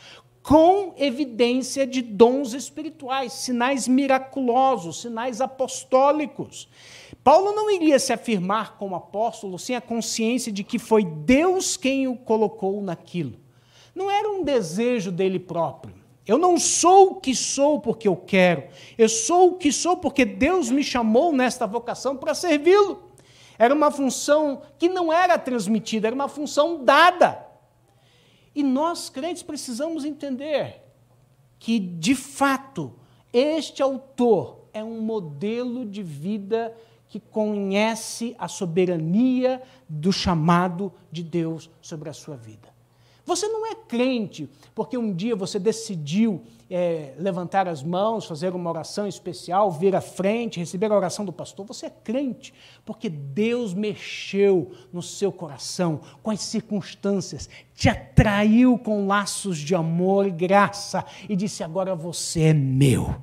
com 0.43 0.95
evidência 0.99 1.87
de 1.87 2.03
dons 2.03 2.53
espirituais, 2.53 3.33
sinais 3.33 3.89
miraculosos, 3.89 5.01
sinais 5.01 5.41
apostólicos. 5.41 6.69
Paulo 7.25 7.53
não 7.53 7.71
iria 7.71 7.99
se 7.99 8.13
afirmar 8.13 8.77
como 8.77 8.95
apóstolo 8.95 9.59
sem 9.59 9.75
a 9.75 9.81
consciência 9.81 10.53
de 10.53 10.63
que 10.63 10.79
foi 10.79 11.03
Deus 11.03 11.75
quem 11.75 12.07
o 12.07 12.15
colocou 12.15 12.83
naquilo. 12.83 13.41
Não 13.95 14.11
era 14.11 14.31
um 14.31 14.45
desejo 14.45 15.11
dele 15.11 15.41
próprio. 15.41 15.95
Eu 16.27 16.37
não 16.37 16.59
sou 16.59 17.13
o 17.13 17.15
que 17.17 17.35
sou 17.35 17.81
porque 17.81 18.07
eu 18.07 18.15
quero. 18.15 18.65
Eu 18.99 19.09
sou 19.09 19.53
o 19.53 19.55
que 19.57 19.73
sou 19.73 19.97
porque 19.97 20.27
Deus 20.27 20.71
me 20.71 20.85
chamou 20.85 21.33
nesta 21.33 21.67
vocação 21.67 22.15
para 22.15 22.35
servi-lo. 22.35 23.11
Era 23.59 23.75
uma 23.75 23.91
função 23.91 24.61
que 24.79 24.89
não 24.89 25.11
era 25.11 25.39
transmitida, 25.39 26.09
era 26.09 26.15
uma 26.15 26.29
função 26.29 26.85
dada. 26.85 27.47
E 28.55 28.63
nós, 28.63 29.09
crentes, 29.09 29.43
precisamos 29.43 30.05
entender 30.05 30.83
que, 31.59 31.79
de 31.79 32.15
fato, 32.15 32.93
este 33.33 33.83
autor 33.83 34.67
é 34.75 34.85
um 34.85 35.01
modelo 35.01 35.87
de 35.87 36.03
vida 36.03 36.75
que 37.15 37.21
conhece 37.21 38.35
a 38.41 38.49
soberania 38.49 39.63
do 39.89 40.13
chamado 40.13 40.93
de 41.13 41.23
Deus 41.23 41.71
sobre 41.81 42.11
a 42.11 42.13
sua 42.13 42.35
vida. 42.35 42.75
Você 43.25 43.47
não 43.47 43.65
é 43.65 43.77
crente 43.77 44.51
porque 44.75 44.99
um 44.99 45.15
dia 45.15 45.37
você 45.37 45.61
decidiu 45.61 46.43
é, 46.69 47.15
levantar 47.17 47.69
as 47.69 47.85
mãos, 47.85 48.27
fazer 48.27 48.53
uma 48.53 48.69
oração 48.69 49.07
especial, 49.07 49.71
vir 49.71 49.95
à 49.95 50.01
frente, 50.01 50.59
receber 50.59 50.91
a 50.91 50.97
oração 50.97 51.25
do 51.25 51.33
pastor. 51.33 51.65
Você 51.67 51.87
é 51.87 51.91
crente 51.91 52.53
porque 52.85 53.09
Deus 53.09 53.73
mexeu 53.73 54.73
no 54.93 55.01
seu 55.01 55.31
coração, 55.31 56.01
com 56.21 56.33
as 56.33 56.41
circunstâncias, 56.41 57.49
te 57.77 57.89
atraiu 57.89 58.77
com 58.77 59.07
laços 59.07 59.57
de 59.59 59.73
amor 59.73 60.27
e 60.27 60.33
graça 60.33 61.05
e 61.29 61.37
disse: 61.37 61.63
agora 61.63 61.95
você 61.95 62.41
é 62.41 62.53
meu. 62.53 63.15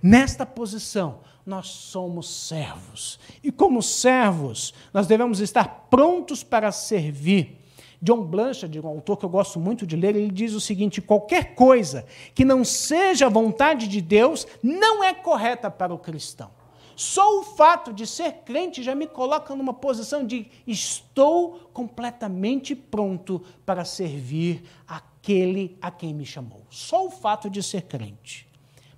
Nesta 0.00 0.46
posição, 0.46 1.18
nós 1.44 1.68
somos 1.68 2.28
servos. 2.28 3.18
E 3.42 3.50
como 3.50 3.82
servos, 3.82 4.74
nós 4.92 5.06
devemos 5.06 5.40
estar 5.40 5.86
prontos 5.90 6.42
para 6.42 6.70
servir 6.72 7.60
John 8.02 8.22
Blanchard, 8.22 8.80
um 8.80 8.86
autor 8.86 9.18
que 9.18 9.26
eu 9.26 9.28
gosto 9.28 9.60
muito 9.60 9.86
de 9.86 9.94
ler, 9.94 10.16
ele 10.16 10.30
diz 10.30 10.54
o 10.54 10.60
seguinte: 10.60 11.02
qualquer 11.02 11.54
coisa 11.54 12.06
que 12.34 12.44
não 12.44 12.64
seja 12.64 13.26
a 13.26 13.30
vontade 13.30 13.86
de 13.86 14.00
Deus 14.00 14.46
não 14.62 15.04
é 15.04 15.12
correta 15.12 15.70
para 15.70 15.92
o 15.92 15.98
cristão. 15.98 16.50
Só 16.96 17.40
o 17.40 17.42
fato 17.42 17.92
de 17.92 18.06
ser 18.06 18.42
crente 18.44 18.82
já 18.82 18.94
me 18.94 19.06
coloca 19.06 19.54
numa 19.54 19.72
posição 19.72 20.24
de 20.24 20.46
estou 20.66 21.70
completamente 21.72 22.74
pronto 22.74 23.42
para 23.64 23.84
servir 23.84 24.62
aquele 24.86 25.78
a 25.80 25.90
quem 25.90 26.12
me 26.12 26.26
chamou. 26.26 26.62
Só 26.70 27.06
o 27.06 27.10
fato 27.10 27.48
de 27.48 27.62
ser 27.62 27.82
crente. 27.82 28.46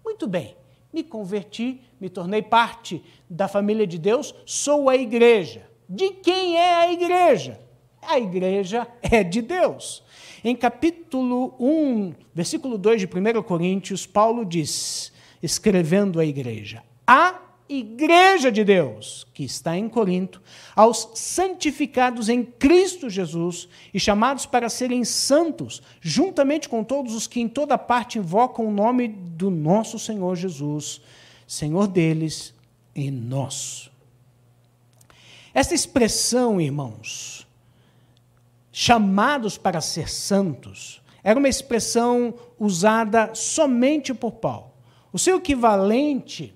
Muito 0.04 0.26
bem, 0.26 0.56
me 0.92 1.02
converti, 1.02 1.80
me 2.00 2.08
tornei 2.08 2.42
parte 2.42 3.02
da 3.28 3.48
família 3.48 3.86
de 3.86 3.98
Deus, 3.98 4.34
sou 4.44 4.88
a 4.88 4.96
igreja. 4.96 5.66
De 5.88 6.10
quem 6.10 6.56
é 6.56 6.74
a 6.74 6.92
igreja? 6.92 7.60
A 8.02 8.18
igreja 8.18 8.86
é 9.00 9.22
de 9.22 9.40
Deus. 9.40 10.02
Em 10.44 10.56
capítulo 10.56 11.54
1, 11.58 12.14
versículo 12.34 12.76
2 12.76 13.02
de 13.02 13.06
1 13.06 13.42
Coríntios, 13.42 14.06
Paulo 14.06 14.44
diz, 14.44 15.12
escrevendo 15.42 16.18
à 16.18 16.24
igreja: 16.24 16.82
A 17.06 17.40
igreja 17.78 18.50
de 18.50 18.64
Deus, 18.64 19.26
que 19.32 19.44
está 19.44 19.76
em 19.76 19.88
Corinto, 19.88 20.42
aos 20.74 21.10
santificados 21.14 22.28
em 22.28 22.44
Cristo 22.44 23.08
Jesus 23.08 23.68
e 23.92 24.00
chamados 24.00 24.46
para 24.46 24.68
serem 24.68 25.04
santos, 25.04 25.82
juntamente 26.00 26.68
com 26.68 26.84
todos 26.84 27.14
os 27.14 27.26
que 27.26 27.40
em 27.40 27.48
toda 27.48 27.78
parte 27.78 28.18
invocam 28.18 28.66
o 28.66 28.72
nome 28.72 29.08
do 29.08 29.50
nosso 29.50 29.98
Senhor 29.98 30.36
Jesus, 30.36 31.00
Senhor 31.46 31.86
deles 31.86 32.54
e 32.94 33.10
nosso. 33.10 33.90
Esta 35.54 35.74
expressão, 35.74 36.60
irmãos, 36.60 37.46
chamados 38.70 39.58
para 39.58 39.80
ser 39.80 40.08
santos, 40.08 41.02
era 41.22 41.38
uma 41.38 41.48
expressão 41.48 42.34
usada 42.58 43.34
somente 43.34 44.12
por 44.14 44.32
Paulo. 44.32 44.72
O 45.12 45.18
seu 45.18 45.36
equivalente 45.36 46.54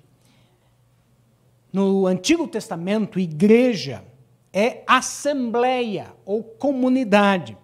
no 1.73 2.07
Antigo 2.07 2.47
Testamento, 2.49 3.21
igreja, 3.21 4.05
é 4.53 4.83
assembleia 4.87 6.15
ou 6.25 6.43
comunidade. 6.43 7.57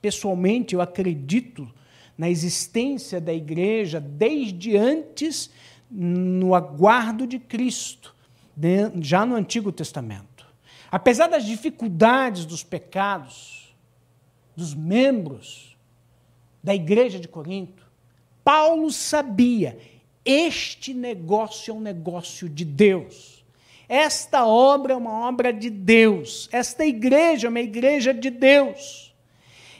Pessoalmente, 0.00 0.74
eu 0.74 0.80
acredito 0.80 1.68
na 2.16 2.28
existência 2.30 3.20
da 3.20 3.32
igreja 3.32 4.00
desde 4.00 4.76
antes, 4.76 5.50
no 5.90 6.54
aguardo 6.54 7.26
de 7.26 7.38
Cristo, 7.38 8.14
já 9.00 9.24
no 9.24 9.34
Antigo 9.34 9.70
Testamento. 9.70 10.46
Apesar 10.90 11.28
das 11.28 11.44
dificuldades 11.44 12.44
dos 12.44 12.64
pecados, 12.64 13.74
dos 14.56 14.74
membros 14.74 15.76
da 16.62 16.74
igreja 16.74 17.20
de 17.20 17.28
Corinto, 17.28 17.86
Paulo 18.42 18.90
sabia: 18.90 19.78
este 20.24 20.94
negócio 20.94 21.70
é 21.70 21.74
um 21.74 21.80
negócio 21.80 22.48
de 22.48 22.64
Deus. 22.64 23.37
Esta 23.88 24.46
obra 24.46 24.92
é 24.92 24.96
uma 24.96 25.28
obra 25.28 25.52
de 25.52 25.70
Deus. 25.70 26.48
Esta 26.52 26.84
igreja 26.84 27.46
é 27.46 27.50
uma 27.50 27.60
igreja 27.60 28.12
de 28.12 28.28
Deus. 28.28 29.14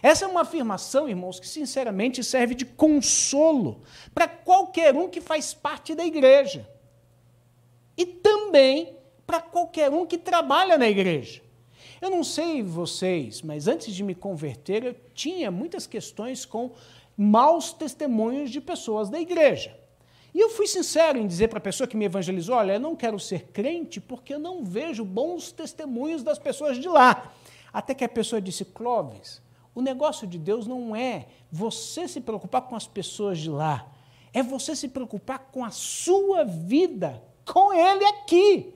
Essa 0.02 0.24
é 0.24 0.28
uma 0.28 0.42
afirmação, 0.42 1.08
irmãos, 1.08 1.38
que 1.38 1.48
sinceramente 1.48 2.24
serve 2.24 2.54
de 2.54 2.64
consolo 2.64 3.82
para 4.14 4.26
qualquer 4.26 4.94
um 4.96 5.08
que 5.08 5.20
faz 5.20 5.52
parte 5.52 5.94
da 5.94 6.04
igreja. 6.06 6.68
E 7.96 8.06
também 8.06 8.96
para 9.26 9.40
qualquer 9.40 9.90
um 9.90 10.06
que 10.06 10.16
trabalha 10.16 10.78
na 10.78 10.88
igreja. 10.88 11.42
Eu 12.00 12.10
não 12.10 12.24
sei 12.24 12.62
vocês, 12.62 13.42
mas 13.42 13.68
antes 13.68 13.92
de 13.94 14.02
me 14.02 14.14
converter, 14.14 14.84
eu 14.84 14.96
tinha 15.12 15.50
muitas 15.50 15.86
questões 15.86 16.46
com 16.46 16.72
maus 17.16 17.72
testemunhos 17.72 18.50
de 18.50 18.60
pessoas 18.60 19.10
da 19.10 19.20
igreja. 19.20 19.77
E 20.34 20.40
eu 20.40 20.50
fui 20.50 20.66
sincero 20.66 21.18
em 21.18 21.26
dizer 21.26 21.48
para 21.48 21.58
a 21.58 21.62
pessoa 21.62 21.86
que 21.86 21.96
me 21.96 22.04
evangelizou: 22.04 22.56
olha, 22.56 22.74
eu 22.74 22.80
não 22.80 22.94
quero 22.94 23.18
ser 23.18 23.48
crente 23.52 24.00
porque 24.00 24.34
eu 24.34 24.38
não 24.38 24.64
vejo 24.64 25.04
bons 25.04 25.50
testemunhos 25.52 26.22
das 26.22 26.38
pessoas 26.38 26.78
de 26.78 26.88
lá. 26.88 27.32
Até 27.72 27.94
que 27.94 28.04
a 28.04 28.08
pessoa 28.08 28.40
disse: 28.40 28.64
Clóvis, 28.64 29.42
o 29.74 29.80
negócio 29.80 30.26
de 30.26 30.38
Deus 30.38 30.66
não 30.66 30.94
é 30.94 31.26
você 31.50 32.06
se 32.06 32.20
preocupar 32.20 32.62
com 32.62 32.76
as 32.76 32.86
pessoas 32.86 33.38
de 33.38 33.50
lá, 33.50 33.90
é 34.32 34.42
você 34.42 34.76
se 34.76 34.88
preocupar 34.88 35.50
com 35.50 35.64
a 35.64 35.70
sua 35.70 36.44
vida, 36.44 37.22
com 37.44 37.72
Ele 37.72 38.04
aqui. 38.04 38.74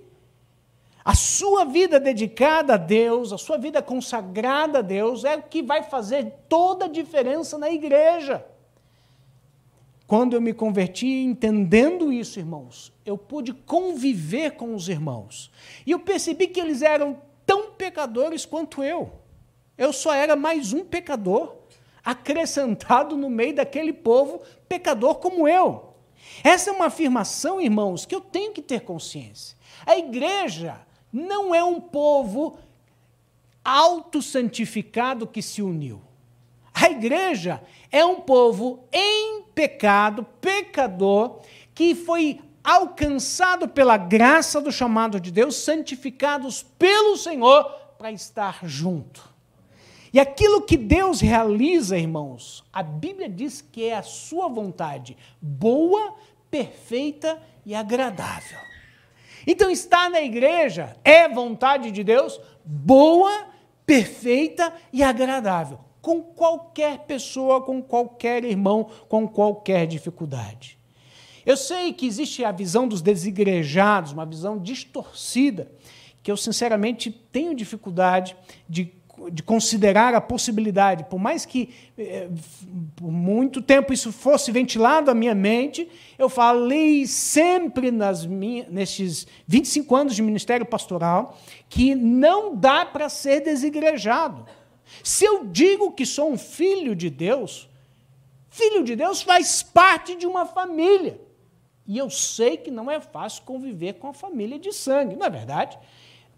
A 1.04 1.16
sua 1.16 1.64
vida 1.64 1.98
dedicada 1.98 2.74
a 2.74 2.76
Deus, 2.76 3.32
a 3.32 3.38
sua 3.38 3.58
vida 3.58 3.82
consagrada 3.82 4.78
a 4.78 4.82
Deus, 4.82 5.24
é 5.24 5.36
o 5.36 5.42
que 5.42 5.60
vai 5.60 5.82
fazer 5.82 6.32
toda 6.48 6.84
a 6.84 6.88
diferença 6.88 7.58
na 7.58 7.68
igreja. 7.70 8.46
Quando 10.12 10.34
eu 10.34 10.42
me 10.42 10.52
converti, 10.52 11.06
entendendo 11.06 12.12
isso, 12.12 12.38
irmãos, 12.38 12.92
eu 13.02 13.16
pude 13.16 13.54
conviver 13.54 14.50
com 14.56 14.74
os 14.74 14.86
irmãos. 14.86 15.50
E 15.86 15.90
eu 15.90 16.00
percebi 16.00 16.48
que 16.48 16.60
eles 16.60 16.82
eram 16.82 17.22
tão 17.46 17.70
pecadores 17.70 18.44
quanto 18.44 18.82
eu. 18.82 19.10
Eu 19.78 19.90
só 19.90 20.12
era 20.12 20.36
mais 20.36 20.74
um 20.74 20.84
pecador, 20.84 21.56
acrescentado 22.04 23.16
no 23.16 23.30
meio 23.30 23.54
daquele 23.54 23.90
povo 23.90 24.42
pecador 24.68 25.14
como 25.14 25.48
eu. 25.48 25.94
Essa 26.44 26.68
é 26.68 26.74
uma 26.74 26.88
afirmação, 26.88 27.58
irmãos, 27.58 28.04
que 28.04 28.14
eu 28.14 28.20
tenho 28.20 28.52
que 28.52 28.60
ter 28.60 28.82
consciência. 28.82 29.56
A 29.86 29.96
igreja 29.96 30.78
não 31.10 31.54
é 31.54 31.64
um 31.64 31.80
povo 31.80 32.58
autossantificado 33.64 35.26
que 35.26 35.40
se 35.40 35.62
uniu. 35.62 36.02
A 36.74 36.90
igreja 36.90 37.62
é 37.90 38.04
um 38.04 38.20
povo 38.20 38.84
em 38.92 39.41
pecado, 39.54 40.24
pecador, 40.40 41.40
que 41.74 41.94
foi 41.94 42.40
alcançado 42.62 43.68
pela 43.68 43.96
graça 43.96 44.60
do 44.60 44.70
chamado 44.70 45.18
de 45.20 45.30
Deus, 45.30 45.56
santificados 45.56 46.62
pelo 46.78 47.16
Senhor 47.16 47.64
para 47.98 48.12
estar 48.12 48.60
junto. 48.62 49.32
E 50.12 50.20
aquilo 50.20 50.62
que 50.62 50.76
Deus 50.76 51.20
realiza, 51.20 51.96
irmãos, 51.96 52.62
a 52.72 52.82
Bíblia 52.82 53.28
diz 53.28 53.62
que 53.62 53.84
é 53.84 53.96
a 53.96 54.02
sua 54.02 54.46
vontade, 54.46 55.16
boa, 55.40 56.14
perfeita 56.50 57.40
e 57.64 57.74
agradável. 57.74 58.58
Então, 59.46 59.70
estar 59.70 60.10
na 60.10 60.20
igreja 60.20 60.94
é 61.02 61.28
vontade 61.28 61.90
de 61.90 62.04
Deus 62.04 62.38
boa, 62.64 63.46
perfeita 63.86 64.72
e 64.92 65.02
agradável, 65.02 65.80
com 66.02 66.20
qualquer 66.20 66.98
pessoa, 67.06 67.62
com 67.62 67.80
qualquer 67.80 68.44
irmão, 68.44 68.90
com 69.08 69.26
qualquer 69.26 69.86
dificuldade. 69.86 70.78
Eu 71.46 71.56
sei 71.56 71.92
que 71.92 72.06
existe 72.06 72.44
a 72.44 72.52
visão 72.52 72.86
dos 72.86 73.00
desigrejados, 73.00 74.12
uma 74.12 74.26
visão 74.26 74.58
distorcida, 74.58 75.72
que 76.22 76.30
eu 76.30 76.36
sinceramente 76.36 77.10
tenho 77.10 77.54
dificuldade 77.54 78.36
de 78.68 78.92
de 79.30 79.42
considerar 79.42 80.14
a 80.14 80.20
possibilidade, 80.20 81.04
por 81.04 81.18
mais 81.18 81.44
que 81.44 81.70
eh, 81.98 82.28
por 82.96 83.10
muito 83.10 83.60
tempo 83.60 83.92
isso 83.92 84.10
fosse 84.10 84.50
ventilado 84.50 85.10
à 85.10 85.14
minha 85.14 85.34
mente, 85.34 85.88
eu 86.18 86.28
falei 86.28 87.06
sempre 87.06 87.90
nas 87.90 88.24
minhas, 88.24 88.68
nesses 88.68 89.26
25 89.46 89.94
anos 89.94 90.16
de 90.16 90.22
ministério 90.22 90.64
pastoral 90.66 91.38
que 91.68 91.94
não 91.94 92.56
dá 92.56 92.84
para 92.84 93.08
ser 93.08 93.40
desigrejado. 93.40 94.44
Se 95.02 95.24
eu 95.24 95.44
digo 95.44 95.92
que 95.92 96.04
sou 96.04 96.30
um 96.30 96.38
filho 96.38 96.94
de 96.94 97.08
Deus, 97.08 97.68
filho 98.50 98.84
de 98.84 98.96
Deus 98.96 99.22
faz 99.22 99.62
parte 99.62 100.14
de 100.14 100.26
uma 100.26 100.46
família. 100.46 101.20
E 101.86 101.98
eu 101.98 102.08
sei 102.10 102.56
que 102.56 102.70
não 102.70 102.90
é 102.90 103.00
fácil 103.00 103.42
conviver 103.42 103.94
com 103.94 104.08
a 104.08 104.14
família 104.14 104.58
de 104.58 104.72
sangue, 104.72 105.16
não 105.16 105.26
é 105.26 105.30
verdade? 105.30 105.78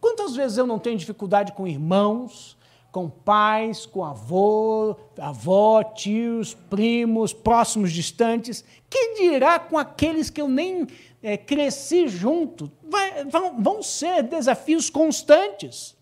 Quantas 0.01 0.35
vezes 0.37 0.59
eu 0.59 0.67
não 0.67 0.79
tenho 0.79 0.99
dificuldade 0.99 1.53
com 1.53 1.67
irmãos, 1.67 2.57
com 2.95 3.11
pais, 3.11 3.87
com 3.87 4.05
avô, 4.05 4.95
avó, 5.19 5.83
tios, 5.83 6.55
primos, 6.55 7.33
próximos, 7.33 7.93
distantes. 7.93 8.65
Que 8.89 9.15
dirá 9.17 9.59
com 9.59 9.77
aqueles 9.77 10.31
que 10.31 10.41
eu 10.41 10.47
nem 10.47 10.87
é, 11.21 11.37
cresci 11.37 12.07
junto? 12.07 12.71
Vai, 12.89 13.25
vão, 13.25 13.61
vão 13.61 13.83
ser 13.83 14.23
desafios 14.23 14.91
constantes. 14.91 15.97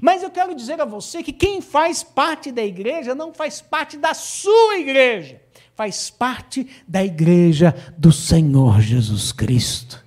Mas 0.00 0.22
eu 0.22 0.30
quero 0.30 0.54
dizer 0.54 0.80
a 0.80 0.84
você 0.84 1.22
que 1.22 1.32
quem 1.32 1.60
faz 1.60 2.02
parte 2.02 2.50
da 2.52 2.64
igreja 2.64 3.14
não 3.14 3.32
faz 3.32 3.60
parte 3.60 3.96
da 3.96 4.14
sua 4.14 4.78
igreja, 4.78 5.40
faz 5.74 6.10
parte 6.10 6.66
da 6.86 7.04
igreja 7.04 7.74
do 7.96 8.12
Senhor 8.12 8.80
Jesus 8.80 9.32
Cristo. 9.32 10.04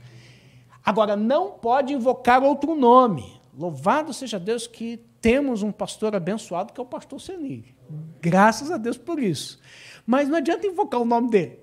Agora, 0.86 1.16
não 1.16 1.52
pode 1.52 1.94
invocar 1.94 2.42
outro 2.42 2.74
nome. 2.74 3.40
Louvado 3.58 4.14
seja 4.14 4.40
Deus 4.40 4.66
que 4.66 4.98
temos 5.22 5.62
um 5.62 5.72
pastor 5.72 6.16
abençoado 6.16 6.74
que 6.74 6.80
é 6.80 6.84
o 6.84 6.86
pastor 6.86 7.20
Senir. 7.20 7.76
Graças 8.22 8.72
a 8.72 8.78
Deus 8.78 8.98
por 8.98 9.22
isso. 9.22 9.60
Mas 10.06 10.28
não 10.28 10.38
adianta 10.38 10.66
invocar 10.66 11.00
o 11.00 11.06
nome 11.06 11.30
dele. 11.30 11.60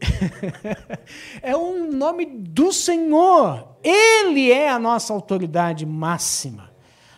é 1.43 1.57
um 1.57 1.91
nome 1.91 2.27
do 2.27 2.73
Senhor. 2.73 3.77
Ele 3.83 4.53
é 4.53 4.69
a 4.69 4.79
nossa 4.79 5.13
autoridade 5.13 5.85
máxima. 5.85 6.66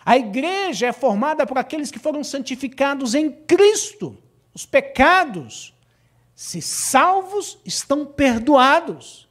A 0.09 0.17
igreja 0.17 0.87
é 0.87 0.93
formada 0.95 1.47
por 1.47 1.59
aqueles 1.59 1.91
que 1.91 1.99
foram 1.99 2.25
santificados 2.25 3.15
em 3.15 3.31
Cristo. 3.31 4.17
Os 4.55 4.65
pecados, 4.65 5.75
se 6.35 6.63
salvos, 6.63 7.59
estão 7.63 8.07
perdoados. 8.07 9.29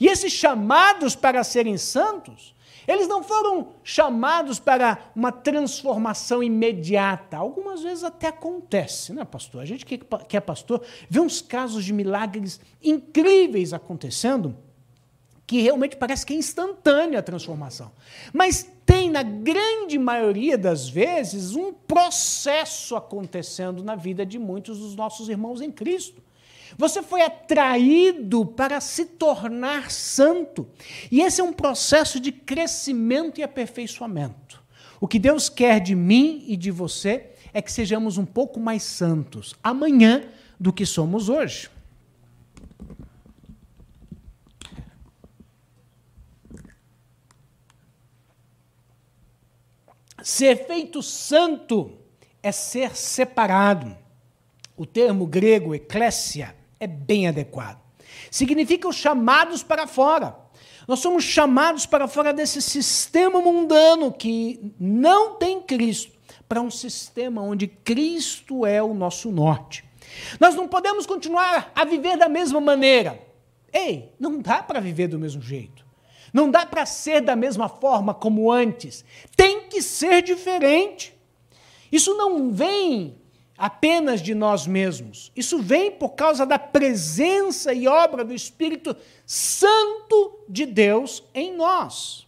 E 0.00 0.06
esses 0.06 0.32
chamados 0.32 1.14
para 1.14 1.44
serem 1.44 1.76
santos, 1.76 2.54
eles 2.88 3.06
não 3.06 3.22
foram 3.22 3.74
chamados 3.82 4.58
para 4.58 4.98
uma 5.14 5.30
transformação 5.30 6.42
imediata. 6.42 7.36
Algumas 7.36 7.82
vezes 7.82 8.02
até 8.02 8.28
acontece, 8.28 9.12
né, 9.12 9.26
pastor? 9.26 9.60
A 9.60 9.66
gente 9.66 9.84
que 9.84 10.00
é 10.38 10.40
pastor 10.40 10.82
vê 11.06 11.20
uns 11.20 11.42
casos 11.42 11.84
de 11.84 11.92
milagres 11.92 12.58
incríveis 12.82 13.74
acontecendo 13.74 14.56
que 15.46 15.60
realmente 15.60 15.96
parece 15.96 16.24
que 16.24 16.32
é 16.32 16.36
instantânea 16.36 17.18
a 17.18 17.22
transformação. 17.22 17.92
Mas 18.32 18.70
tem, 18.86 19.10
na 19.10 19.22
grande 19.22 19.98
maioria 19.98 20.56
das 20.56 20.88
vezes, 20.88 21.54
um 21.54 21.72
processo 21.72 22.96
acontecendo 22.96 23.82
na 23.82 23.94
vida 23.94 24.24
de 24.24 24.38
muitos 24.38 24.78
dos 24.78 24.94
nossos 24.94 25.28
irmãos 25.28 25.60
em 25.60 25.70
Cristo. 25.70 26.22
Você 26.76 27.02
foi 27.02 27.22
atraído 27.22 28.44
para 28.44 28.80
se 28.80 29.04
tornar 29.04 29.90
santo. 29.90 30.66
E 31.10 31.20
esse 31.20 31.40
é 31.40 31.44
um 31.44 31.52
processo 31.52 32.18
de 32.18 32.32
crescimento 32.32 33.38
e 33.38 33.42
aperfeiçoamento. 33.42 34.62
O 35.00 35.06
que 35.06 35.18
Deus 35.18 35.48
quer 35.48 35.80
de 35.80 35.94
mim 35.94 36.44
e 36.46 36.56
de 36.56 36.70
você 36.70 37.30
é 37.52 37.62
que 37.62 37.70
sejamos 37.70 38.18
um 38.18 38.24
pouco 38.24 38.58
mais 38.58 38.82
santos 38.82 39.54
amanhã 39.62 40.24
do 40.58 40.72
que 40.72 40.86
somos 40.86 41.28
hoje. 41.28 41.68
Ser 50.24 50.66
feito 50.66 51.02
santo 51.02 51.98
é 52.42 52.50
ser 52.50 52.96
separado. 52.96 53.94
O 54.74 54.86
termo 54.86 55.26
grego 55.26 55.74
eclésia 55.74 56.56
é 56.80 56.86
bem 56.86 57.28
adequado. 57.28 57.78
Significa 58.30 58.88
os 58.88 58.96
chamados 58.96 59.62
para 59.62 59.86
fora. 59.86 60.34
Nós 60.88 61.00
somos 61.00 61.24
chamados 61.24 61.84
para 61.84 62.08
fora 62.08 62.32
desse 62.32 62.62
sistema 62.62 63.38
mundano 63.38 64.10
que 64.10 64.72
não 64.80 65.34
tem 65.34 65.60
Cristo, 65.60 66.12
para 66.48 66.62
um 66.62 66.70
sistema 66.70 67.42
onde 67.42 67.66
Cristo 67.66 68.64
é 68.64 68.82
o 68.82 68.94
nosso 68.94 69.30
norte. 69.30 69.84
Nós 70.40 70.54
não 70.54 70.66
podemos 70.66 71.04
continuar 71.04 71.70
a 71.74 71.84
viver 71.84 72.16
da 72.16 72.30
mesma 72.30 72.62
maneira. 72.62 73.22
Ei, 73.70 74.10
não 74.18 74.40
dá 74.40 74.62
para 74.62 74.80
viver 74.80 75.06
do 75.06 75.18
mesmo 75.18 75.42
jeito. 75.42 75.84
Não 76.34 76.50
dá 76.50 76.66
para 76.66 76.84
ser 76.84 77.20
da 77.20 77.36
mesma 77.36 77.68
forma 77.68 78.12
como 78.12 78.50
antes. 78.50 79.04
Tem 79.36 79.68
que 79.68 79.80
ser 79.80 80.20
diferente. 80.20 81.14
Isso 81.92 82.12
não 82.16 82.50
vem 82.50 83.14
apenas 83.56 84.20
de 84.20 84.34
nós 84.34 84.66
mesmos. 84.66 85.30
Isso 85.36 85.62
vem 85.62 85.92
por 85.92 86.10
causa 86.10 86.44
da 86.44 86.58
presença 86.58 87.72
e 87.72 87.86
obra 87.86 88.24
do 88.24 88.34
Espírito 88.34 88.96
Santo 89.24 90.40
de 90.48 90.66
Deus 90.66 91.22
em 91.32 91.54
nós. 91.54 92.26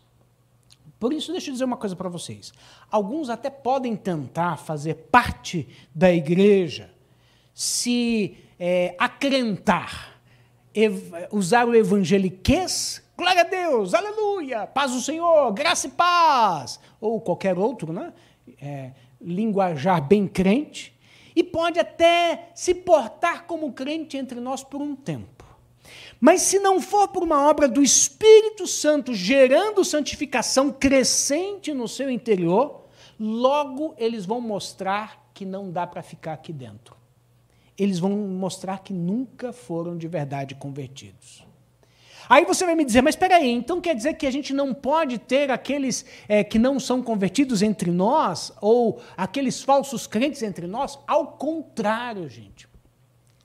Por 1.00 1.12
isso, 1.12 1.32
deixa 1.32 1.50
eu 1.50 1.52
dizer 1.54 1.64
uma 1.64 1.76
coisa 1.76 1.96
para 1.96 2.08
vocês. 2.08 2.52
Alguns 2.88 3.28
até 3.28 3.50
podem 3.50 3.96
tentar 3.96 4.56
fazer 4.56 4.94
parte 5.10 5.68
da 5.92 6.12
igreja, 6.12 6.90
se 7.52 8.38
é, 8.56 8.94
acrentar, 9.00 10.20
usar 11.32 11.66
o 11.66 11.74
evangeliquez 11.74 13.04
Glória 13.16 13.40
a 13.40 13.44
Deus, 13.44 13.94
aleluia, 13.94 14.66
paz 14.66 14.92
do 14.92 15.00
Senhor, 15.00 15.50
graça 15.52 15.86
e 15.86 15.90
paz. 15.90 16.78
Ou 17.00 17.18
qualquer 17.18 17.58
outro, 17.58 17.90
né? 17.90 18.12
É, 18.60 18.92
linguajar 19.18 20.06
bem 20.06 20.28
crente. 20.28 20.94
E 21.34 21.42
pode 21.42 21.78
até 21.78 22.50
se 22.54 22.74
portar 22.74 23.44
como 23.44 23.72
crente 23.72 24.18
entre 24.18 24.38
nós 24.38 24.62
por 24.62 24.82
um 24.82 24.94
tempo. 24.94 25.46
Mas 26.20 26.42
se 26.42 26.58
não 26.58 26.78
for 26.78 27.08
por 27.08 27.22
uma 27.22 27.48
obra 27.48 27.66
do 27.66 27.82
Espírito 27.82 28.66
Santo 28.66 29.14
gerando 29.14 29.84
santificação 29.84 30.70
crescente 30.70 31.72
no 31.72 31.88
seu 31.88 32.10
interior, 32.10 32.84
logo 33.18 33.94
eles 33.96 34.26
vão 34.26 34.42
mostrar 34.42 35.30
que 35.32 35.46
não 35.46 35.70
dá 35.70 35.86
para 35.86 36.02
ficar 36.02 36.34
aqui 36.34 36.52
dentro. 36.52 36.94
Eles 37.78 37.98
vão 37.98 38.10
mostrar 38.10 38.80
que 38.80 38.92
nunca 38.92 39.52
foram 39.52 39.96
de 39.96 40.08
verdade 40.08 40.54
convertidos. 40.54 41.45
Aí 42.28 42.44
você 42.44 42.64
vai 42.64 42.74
me 42.74 42.84
dizer, 42.84 43.02
mas 43.02 43.14
espera 43.14 43.36
aí, 43.36 43.50
então 43.50 43.80
quer 43.80 43.94
dizer 43.94 44.14
que 44.14 44.26
a 44.26 44.30
gente 44.30 44.52
não 44.52 44.74
pode 44.74 45.18
ter 45.18 45.50
aqueles 45.50 46.04
é, 46.28 46.42
que 46.42 46.58
não 46.58 46.80
são 46.80 47.02
convertidos 47.02 47.62
entre 47.62 47.90
nós, 47.90 48.52
ou 48.60 49.00
aqueles 49.16 49.62
falsos 49.62 50.06
crentes 50.06 50.42
entre 50.42 50.66
nós? 50.66 50.98
Ao 51.06 51.26
contrário, 51.28 52.28
gente. 52.28 52.68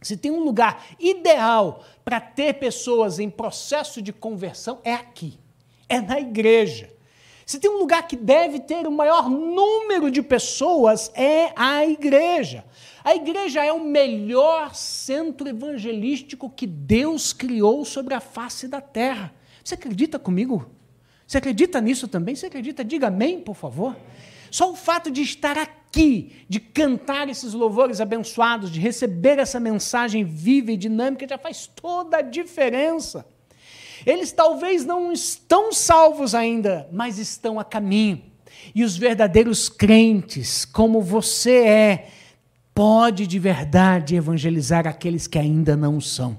Se 0.01 0.17
tem 0.17 0.31
um 0.31 0.43
lugar 0.43 0.83
ideal 0.99 1.83
para 2.03 2.19
ter 2.19 2.53
pessoas 2.55 3.19
em 3.19 3.29
processo 3.29 4.01
de 4.01 4.11
conversão, 4.11 4.79
é 4.83 4.93
aqui, 4.93 5.37
é 5.87 6.01
na 6.01 6.19
igreja. 6.19 6.89
Se 7.51 7.59
tem 7.59 7.69
um 7.69 7.79
lugar 7.79 8.07
que 8.07 8.15
deve 8.15 8.61
ter 8.61 8.87
o 8.87 8.91
maior 8.93 9.29
número 9.29 10.09
de 10.09 10.21
pessoas, 10.21 11.11
é 11.13 11.51
a 11.53 11.85
igreja. 11.85 12.63
A 13.03 13.13
igreja 13.13 13.61
é 13.61 13.73
o 13.73 13.83
melhor 13.83 14.73
centro 14.73 15.49
evangelístico 15.49 16.49
que 16.49 16.65
Deus 16.65 17.33
criou 17.33 17.83
sobre 17.83 18.13
a 18.13 18.21
face 18.21 18.69
da 18.69 18.79
terra. 18.79 19.33
Você 19.61 19.73
acredita 19.73 20.17
comigo? 20.17 20.65
Você 21.27 21.39
acredita 21.39 21.81
nisso 21.81 22.07
também? 22.07 22.35
Você 22.35 22.45
acredita? 22.45 22.85
Diga 22.85 23.07
amém, 23.07 23.41
por 23.41 23.57
favor. 23.57 23.97
Só 24.49 24.71
o 24.71 24.75
fato 24.77 25.11
de 25.11 25.21
estar 25.21 25.57
aqui, 25.57 26.45
de 26.47 26.57
cantar 26.57 27.27
esses 27.27 27.53
louvores 27.53 27.99
abençoados, 27.99 28.71
de 28.71 28.79
receber 28.79 29.39
essa 29.39 29.59
mensagem 29.59 30.23
viva 30.23 30.71
e 30.71 30.77
dinâmica, 30.77 31.27
já 31.27 31.37
faz 31.37 31.67
toda 31.67 32.19
a 32.19 32.21
diferença. 32.21 33.25
Eles 34.05 34.31
talvez 34.31 34.85
não 34.85 35.11
estão 35.11 35.71
salvos 35.71 36.33
ainda, 36.33 36.87
mas 36.91 37.17
estão 37.17 37.59
a 37.59 37.63
caminho. 37.63 38.21
E 38.75 38.83
os 38.83 38.97
verdadeiros 38.97 39.69
crentes, 39.69 40.65
como 40.65 41.01
você 41.01 41.65
é, 41.65 42.07
pode 42.73 43.27
de 43.27 43.39
verdade 43.39 44.15
evangelizar 44.15 44.87
aqueles 44.87 45.27
que 45.27 45.37
ainda 45.37 45.75
não 45.75 45.99
são. 45.99 46.37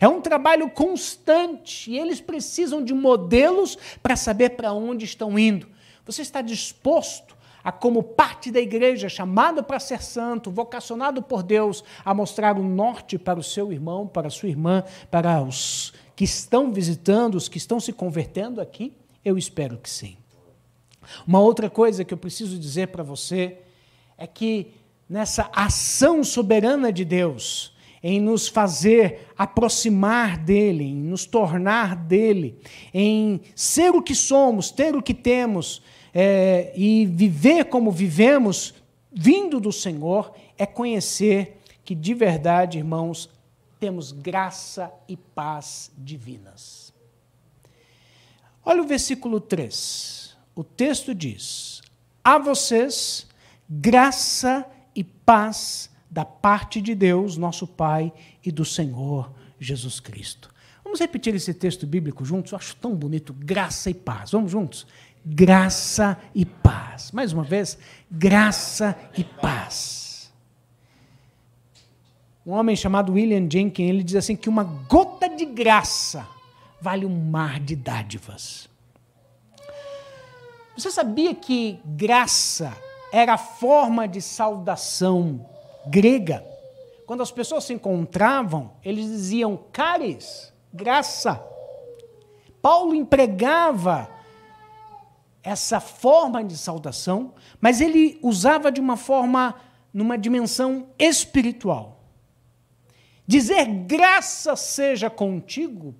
É 0.00 0.08
um 0.08 0.20
trabalho 0.20 0.70
constante 0.70 1.90
e 1.90 1.98
eles 1.98 2.20
precisam 2.20 2.84
de 2.84 2.94
modelos 2.94 3.76
para 4.02 4.16
saber 4.16 4.50
para 4.50 4.72
onde 4.72 5.04
estão 5.04 5.38
indo. 5.38 5.66
Você 6.04 6.22
está 6.22 6.40
disposto 6.40 7.36
a, 7.62 7.70
como 7.70 8.02
parte 8.02 8.50
da 8.50 8.60
igreja, 8.60 9.08
chamado 9.08 9.62
para 9.62 9.78
ser 9.78 10.02
santo, 10.02 10.50
vocacionado 10.50 11.22
por 11.22 11.42
Deus, 11.42 11.84
a 12.04 12.12
mostrar 12.12 12.58
o 12.58 12.62
norte 12.62 13.18
para 13.18 13.38
o 13.38 13.42
seu 13.42 13.72
irmão, 13.72 14.06
para 14.06 14.28
a 14.28 14.30
sua 14.30 14.48
irmã, 14.48 14.82
para 15.10 15.42
os 15.42 15.92
que 16.22 16.26
estão 16.26 16.72
visitando, 16.72 17.34
os 17.34 17.48
que 17.48 17.58
estão 17.58 17.80
se 17.80 17.92
convertendo 17.92 18.60
aqui? 18.60 18.92
Eu 19.24 19.36
espero 19.36 19.76
que 19.76 19.90
sim. 19.90 20.16
Uma 21.26 21.40
outra 21.40 21.68
coisa 21.68 22.04
que 22.04 22.14
eu 22.14 22.16
preciso 22.16 22.56
dizer 22.56 22.92
para 22.92 23.02
você 23.02 23.58
é 24.16 24.24
que 24.24 24.68
nessa 25.08 25.50
ação 25.52 26.22
soberana 26.22 26.92
de 26.92 27.04
Deus, 27.04 27.74
em 28.00 28.20
nos 28.20 28.46
fazer 28.46 29.26
aproximar 29.36 30.38
dele, 30.38 30.84
em 30.84 30.94
nos 30.94 31.26
tornar 31.26 31.96
dele, 31.96 32.56
em 32.94 33.40
ser 33.56 33.90
o 33.90 34.00
que 34.00 34.14
somos, 34.14 34.70
ter 34.70 34.94
o 34.94 35.02
que 35.02 35.14
temos 35.14 35.82
é, 36.14 36.72
e 36.76 37.04
viver 37.04 37.64
como 37.64 37.90
vivemos, 37.90 38.74
vindo 39.12 39.58
do 39.58 39.72
Senhor, 39.72 40.32
é 40.56 40.66
conhecer 40.66 41.60
que 41.84 41.96
de 41.96 42.14
verdade, 42.14 42.78
irmãos, 42.78 43.28
temos 43.82 44.12
graça 44.12 44.92
e 45.08 45.16
paz 45.16 45.90
divinas. 45.98 46.94
Olha 48.64 48.80
o 48.80 48.86
versículo 48.86 49.40
3. 49.40 50.36
O 50.54 50.62
texto 50.62 51.12
diz: 51.12 51.82
A 52.22 52.38
vocês 52.38 53.26
graça 53.68 54.64
e 54.94 55.02
paz 55.02 55.90
da 56.08 56.24
parte 56.24 56.80
de 56.80 56.94
Deus, 56.94 57.36
nosso 57.36 57.66
Pai, 57.66 58.12
e 58.44 58.52
do 58.52 58.64
Senhor 58.64 59.32
Jesus 59.58 59.98
Cristo. 59.98 60.54
Vamos 60.84 61.00
repetir 61.00 61.34
esse 61.34 61.52
texto 61.52 61.84
bíblico 61.84 62.24
juntos? 62.24 62.52
Eu 62.52 62.58
acho 62.58 62.76
tão 62.76 62.94
bonito. 62.94 63.32
Graça 63.32 63.90
e 63.90 63.94
paz. 63.94 64.30
Vamos 64.30 64.52
juntos? 64.52 64.86
graça 65.24 66.18
e 66.34 66.44
paz. 66.44 67.12
Mais 67.12 67.32
uma 67.32 67.44
vez, 67.44 67.78
graça 68.10 68.96
e 69.16 69.22
paz. 69.22 70.01
Um 72.44 72.52
homem 72.52 72.74
chamado 72.74 73.12
William 73.12 73.48
Jenkins, 73.48 73.88
ele 73.88 74.02
diz 74.02 74.16
assim 74.16 74.34
que 74.34 74.48
uma 74.48 74.64
gota 74.64 75.28
de 75.28 75.44
graça 75.44 76.26
vale 76.80 77.06
um 77.06 77.30
mar 77.30 77.60
de 77.60 77.76
dádivas. 77.76 78.68
Você 80.76 80.90
sabia 80.90 81.34
que 81.34 81.78
graça 81.84 82.76
era 83.12 83.34
a 83.34 83.38
forma 83.38 84.08
de 84.08 84.20
saudação 84.20 85.46
grega? 85.86 86.44
Quando 87.06 87.22
as 87.22 87.30
pessoas 87.30 87.64
se 87.64 87.74
encontravam, 87.74 88.72
eles 88.82 89.06
diziam 89.06 89.56
caris, 89.70 90.52
graça. 90.72 91.40
Paulo 92.60 92.94
empregava 92.94 94.08
essa 95.42 95.78
forma 95.78 96.42
de 96.42 96.56
saudação, 96.56 97.34
mas 97.60 97.80
ele 97.80 98.18
usava 98.22 98.72
de 98.72 98.80
uma 98.80 98.96
forma, 98.96 99.54
numa 99.92 100.16
dimensão 100.16 100.88
espiritual. 100.98 101.91
Dizer 103.32 103.64
graça 103.64 104.54
seja 104.56 105.08
contigo, 105.08 105.94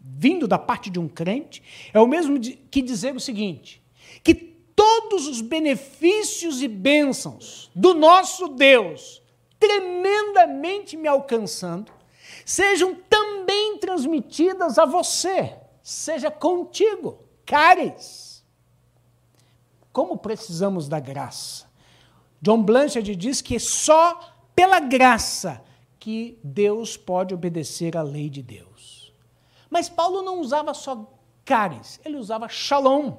vindo 0.00 0.48
da 0.48 0.58
parte 0.58 0.88
de 0.88 0.98
um 0.98 1.06
crente, 1.06 1.62
é 1.92 2.00
o 2.00 2.06
mesmo 2.06 2.40
que 2.40 2.80
dizer 2.80 3.14
o 3.14 3.20
seguinte: 3.20 3.84
que 4.24 4.34
todos 4.34 5.28
os 5.28 5.42
benefícios 5.42 6.62
e 6.62 6.66
bênçãos 6.66 7.70
do 7.74 7.92
nosso 7.92 8.48
Deus, 8.48 9.22
tremendamente 9.58 10.96
me 10.96 11.06
alcançando, 11.06 11.92
sejam 12.46 12.94
também 13.10 13.76
transmitidas 13.76 14.78
a 14.78 14.86
você, 14.86 15.58
seja 15.82 16.30
contigo, 16.30 17.18
cares. 17.44 18.42
Como 19.92 20.16
precisamos 20.16 20.88
da 20.88 20.98
graça? 20.98 21.70
John 22.40 22.62
Blanchard 22.62 23.14
diz 23.16 23.42
que 23.42 23.60
só 23.60 24.18
pela 24.56 24.80
graça 24.80 25.62
que 26.00 26.38
Deus 26.42 26.96
pode 26.96 27.34
obedecer 27.34 27.96
à 27.96 28.02
lei 28.02 28.30
de 28.30 28.42
Deus. 28.42 29.12
Mas 29.68 29.88
Paulo 29.88 30.22
não 30.22 30.40
usava 30.40 30.72
só 30.72 31.06
caris, 31.44 32.00
ele 32.04 32.16
usava 32.16 32.48
shalom, 32.48 33.18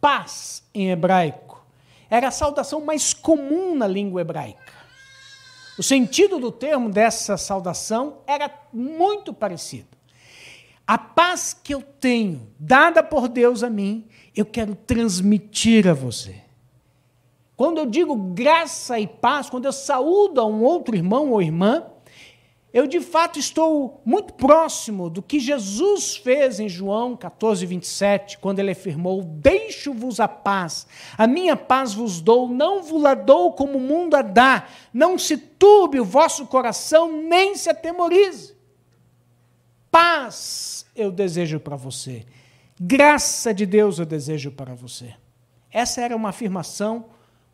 paz 0.00 0.62
em 0.72 0.90
hebraico. 0.90 1.66
Era 2.08 2.28
a 2.28 2.30
saudação 2.30 2.80
mais 2.80 3.12
comum 3.12 3.74
na 3.74 3.88
língua 3.88 4.20
hebraica. 4.20 4.72
O 5.76 5.82
sentido 5.82 6.38
do 6.38 6.52
termo 6.52 6.88
dessa 6.88 7.36
saudação 7.36 8.18
era 8.26 8.50
muito 8.72 9.34
parecido. 9.34 9.88
A 10.86 10.96
paz 10.96 11.52
que 11.52 11.74
eu 11.74 11.82
tenho, 11.82 12.48
dada 12.58 13.02
por 13.02 13.28
Deus 13.28 13.64
a 13.64 13.68
mim, 13.68 14.06
eu 14.34 14.46
quero 14.46 14.74
transmitir 14.76 15.88
a 15.88 15.92
você. 15.92 16.45
Quando 17.56 17.78
eu 17.78 17.86
digo 17.86 18.14
graça 18.14 18.98
e 19.00 19.06
paz, 19.06 19.48
quando 19.48 19.64
eu 19.64 19.72
saúdo 19.72 20.40
a 20.40 20.46
um 20.46 20.62
outro 20.62 20.94
irmão 20.94 21.32
ou 21.32 21.40
irmã, 21.40 21.86
eu 22.72 22.86
de 22.86 23.00
fato 23.00 23.38
estou 23.38 24.02
muito 24.04 24.34
próximo 24.34 25.08
do 25.08 25.22
que 25.22 25.40
Jesus 25.40 26.16
fez 26.16 26.60
em 26.60 26.68
João 26.68 27.16
14, 27.16 27.64
27, 27.64 28.38
quando 28.38 28.58
ele 28.58 28.72
afirmou: 28.72 29.22
Deixo-vos 29.22 30.20
a 30.20 30.28
paz, 30.28 30.86
a 31.16 31.26
minha 31.26 31.56
paz 31.56 31.94
vos 31.94 32.20
dou, 32.20 32.48
não 32.48 32.82
vos 32.82 33.00
la 33.00 33.14
dou 33.14 33.52
como 33.52 33.78
o 33.78 33.80
mundo 33.80 34.14
a 34.14 34.22
dá, 34.22 34.66
não 34.92 35.16
se 35.16 35.38
turbe 35.38 35.98
o 35.98 36.04
vosso 36.04 36.46
coração, 36.46 37.22
nem 37.22 37.54
se 37.54 37.70
atemorize. 37.70 38.54
Paz 39.90 40.84
eu 40.94 41.10
desejo 41.10 41.58
para 41.58 41.76
você 41.76 42.26
Graça 42.78 43.54
de 43.54 43.64
Deus 43.64 43.98
eu 43.98 44.04
desejo 44.04 44.52
para 44.52 44.74
você. 44.74 45.14
Essa 45.70 46.02
era 46.02 46.14
uma 46.14 46.28
afirmação 46.28 47.06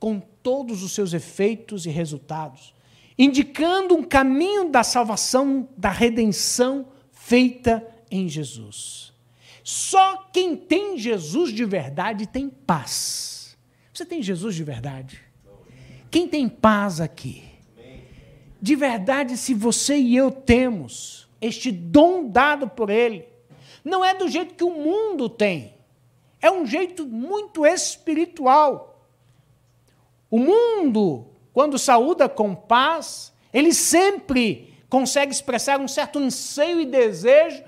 com 0.02 0.18
todos 0.18 0.82
os 0.82 0.90
seus 0.90 1.12
efeitos 1.12 1.86
e 1.86 1.88
resultados, 1.88 2.74
indicando 3.16 3.94
um 3.94 4.02
caminho 4.02 4.68
da 4.68 4.82
salvação, 4.82 5.68
da 5.76 5.90
redenção 5.90 6.88
feita 7.12 7.86
em 8.10 8.28
Jesus. 8.28 9.12
Só 9.62 10.28
quem 10.32 10.56
tem 10.56 10.98
Jesus 10.98 11.52
de 11.52 11.64
verdade 11.64 12.26
tem 12.26 12.48
paz. 12.48 13.56
Você 13.94 14.04
tem 14.04 14.20
Jesus 14.20 14.56
de 14.56 14.64
verdade? 14.64 15.22
Quem 16.10 16.26
tem 16.26 16.48
paz 16.48 17.00
aqui? 17.00 17.44
De 18.60 18.74
verdade, 18.74 19.36
se 19.36 19.54
você 19.54 19.96
e 19.96 20.16
eu 20.16 20.32
temos 20.32 21.28
este 21.40 21.70
dom 21.70 22.28
dado 22.28 22.68
por 22.68 22.90
Ele, 22.90 23.24
não 23.84 24.04
é 24.04 24.12
do 24.12 24.28
jeito 24.28 24.56
que 24.56 24.64
o 24.64 24.74
mundo 24.74 25.28
tem. 25.28 25.74
É 26.40 26.50
um 26.50 26.66
jeito 26.66 27.06
muito 27.06 27.64
espiritual. 27.64 28.91
O 30.32 30.38
mundo, 30.38 31.26
quando 31.52 31.78
saúda 31.78 32.26
com 32.26 32.54
paz, 32.54 33.34
ele 33.52 33.74
sempre 33.74 34.74
consegue 34.88 35.30
expressar 35.30 35.78
um 35.78 35.86
certo 35.86 36.18
anseio 36.18 36.80
e 36.80 36.86
desejo 36.86 37.62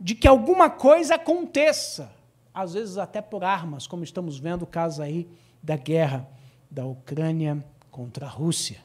de 0.00 0.16
que 0.16 0.26
alguma 0.26 0.68
coisa 0.68 1.14
aconteça. 1.14 2.10
Às 2.52 2.74
vezes 2.74 2.98
até 2.98 3.22
por 3.22 3.44
armas, 3.44 3.86
como 3.86 4.02
estamos 4.02 4.36
vendo 4.36 4.62
o 4.62 4.66
caso 4.66 5.00
aí 5.00 5.28
da 5.62 5.76
guerra 5.76 6.28
da 6.68 6.84
Ucrânia 6.84 7.64
contra 7.88 8.26
a 8.26 8.28
Rússia. 8.28 8.78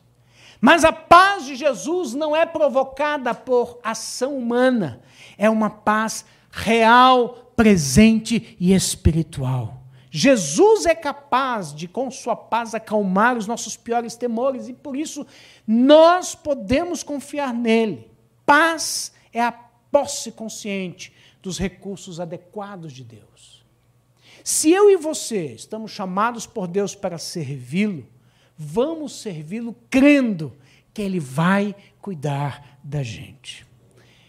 Mas 0.61 0.85
a 0.85 0.93
paz 0.93 1.45
de 1.45 1.55
Jesus 1.55 2.13
não 2.13 2.35
é 2.35 2.45
provocada 2.45 3.33
por 3.33 3.79
ação 3.83 4.37
humana, 4.37 5.01
é 5.39 5.49
uma 5.49 5.71
paz 5.71 6.23
real, 6.51 7.51
presente 7.55 8.55
e 8.59 8.75
espiritual. 8.75 9.82
Jesus 10.15 10.85
é 10.85 10.93
capaz 10.93 11.73
de, 11.73 11.87
com 11.87 12.11
sua 12.11 12.35
paz, 12.35 12.75
acalmar 12.75 13.35
os 13.35 13.47
nossos 13.47 13.75
piores 13.75 14.15
temores 14.15 14.67
e 14.67 14.73
por 14.73 14.95
isso 14.95 15.25
nós 15.65 16.35
podemos 16.35 17.01
confiar 17.01 17.51
nele. 17.51 18.11
Paz 18.45 19.11
é 19.33 19.41
a 19.41 19.51
posse 19.51 20.31
consciente 20.31 21.11
dos 21.41 21.57
recursos 21.57 22.19
adequados 22.19 22.93
de 22.93 23.03
Deus. 23.03 23.65
Se 24.43 24.69
eu 24.69 24.87
e 24.91 24.95
você 24.97 25.47
estamos 25.47 25.89
chamados 25.89 26.45
por 26.45 26.67
Deus 26.67 26.93
para 26.93 27.17
servi-lo, 27.17 28.05
vamos 28.55 29.19
servi-lo 29.19 29.75
crendo 29.89 30.55
que 30.93 31.01
ele 31.01 31.19
vai 31.19 31.75
cuidar 31.99 32.77
da 32.83 33.01
gente. 33.01 33.65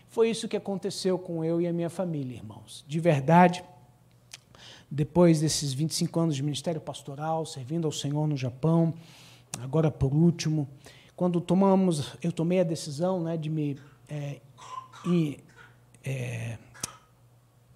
Foi 0.09 0.31
isso 0.31 0.49
que 0.49 0.57
aconteceu 0.57 1.19
com 1.19 1.45
eu 1.45 1.61
e 1.61 1.67
a 1.67 1.73
minha 1.75 1.91
família, 1.91 2.37
irmãos. 2.37 2.87
De 2.89 2.99
verdade, 2.99 3.63
depois 4.95 5.41
desses 5.41 5.73
25 5.73 6.21
anos 6.21 6.37
de 6.37 6.43
ministério 6.43 6.81
pastoral, 6.81 7.45
servindo 7.45 7.85
ao 7.85 7.91
Senhor 7.91 8.29
no 8.29 8.37
Japão, 8.37 8.95
agora 9.61 9.91
por 9.91 10.15
último, 10.15 10.69
quando 11.17 11.41
tomamos, 11.41 12.17
eu 12.23 12.31
tomei 12.31 12.61
a 12.61 12.63
decisão 12.63 13.21
né, 13.21 13.37
de 13.37 13.51
me 13.51 13.77
é, 14.09 14.41
é, 16.05 16.59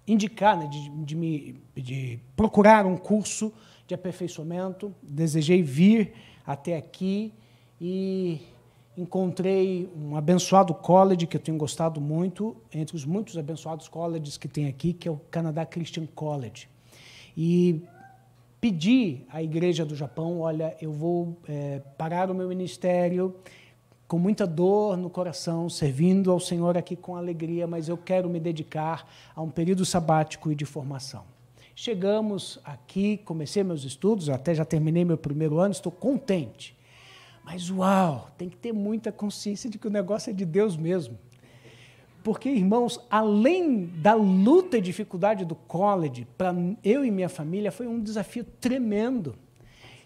indicar, 0.07 0.57
né, 0.57 0.69
de, 0.69 0.89
de, 0.91 1.17
me, 1.17 1.61
de 1.77 2.21
procurar 2.37 2.87
um 2.87 2.97
curso 2.97 3.53
de 3.85 3.97
aperfeiçoamento, 3.97 4.95
desejei 5.03 5.61
vir 5.61 6.13
até 6.47 6.77
aqui 6.77 7.35
e 7.81 8.43
encontrei 8.97 9.91
um 9.97 10.17
abençoado 10.17 10.73
college 10.73 11.27
que 11.27 11.37
eu 11.37 11.41
tenho 11.41 11.59
gostado 11.59 12.01
muito, 12.01 12.57
entre 12.73 12.95
os 12.95 13.05
muitos 13.05 13.37
abençoados 13.37 13.89
colleges 13.89 14.37
que 14.37 14.47
tem 14.47 14.69
aqui, 14.69 14.93
que 14.93 15.09
é 15.09 15.11
o 15.11 15.17
Canadá 15.33 15.67
Christian 15.67 16.07
College. 16.07 16.69
E 17.41 17.81
pedi 18.61 19.21
à 19.29 19.41
igreja 19.41 19.85
do 19.85 19.95
Japão, 19.95 20.41
olha, 20.41 20.77
eu 20.83 20.91
vou 20.91 21.39
é, 21.49 21.81
parar 21.97 22.33
o 22.33 22.35
meu 22.35 22.49
ministério 22.49 23.33
com 24.09 24.19
muita 24.19 24.45
dor 24.45 24.97
no 24.97 25.09
coração, 25.09 25.71
servindo 25.71 26.33
ao 26.33 26.41
Senhor 26.41 26.77
aqui 26.77 26.97
com 26.97 27.15
alegria, 27.15 27.65
mas 27.65 27.89
eu 27.89 27.97
quero 27.97 28.29
me 28.29 28.41
dedicar 28.41 29.09
a 29.37 29.41
um 29.41 29.51
período 29.51 29.85
sabático 29.85 30.51
e 30.51 30.57
de 30.57 30.65
formação. 30.65 31.23
Chegamos 31.77 32.59
aqui, 32.65 33.19
comecei 33.19 33.63
meus 33.63 33.85
estudos, 33.85 34.29
até 34.29 34.53
já 34.53 34.65
terminei 34.65 35.05
meu 35.05 35.17
primeiro 35.17 35.61
ano, 35.61 35.71
estou 35.71 35.93
contente 35.93 36.77
mas 37.49 37.71
uau, 37.71 38.29
tem 38.37 38.47
que 38.47 38.59
ter 38.59 38.75
muita 38.75 39.11
consciência 39.11 39.71
de 39.71 39.79
que 39.79 39.87
o 39.87 39.91
negócio 39.91 40.29
é 40.29 40.35
de 40.35 40.45
Deus 40.45 40.77
mesmo. 40.77 41.19
Porque, 42.29 42.51
irmãos, 42.51 43.01
além 43.09 43.87
da 43.87 44.13
luta 44.13 44.77
e 44.77 44.83
dificuldade 44.83 45.47
do 45.47 45.55
college, 45.55 46.27
para 46.37 46.55
eu 46.85 47.03
e 47.03 47.11
minha 47.11 47.31
família 47.31 47.73
foi 47.73 47.87
um 47.87 48.03
desafio 48.03 48.45
tremendo. 48.45 49.35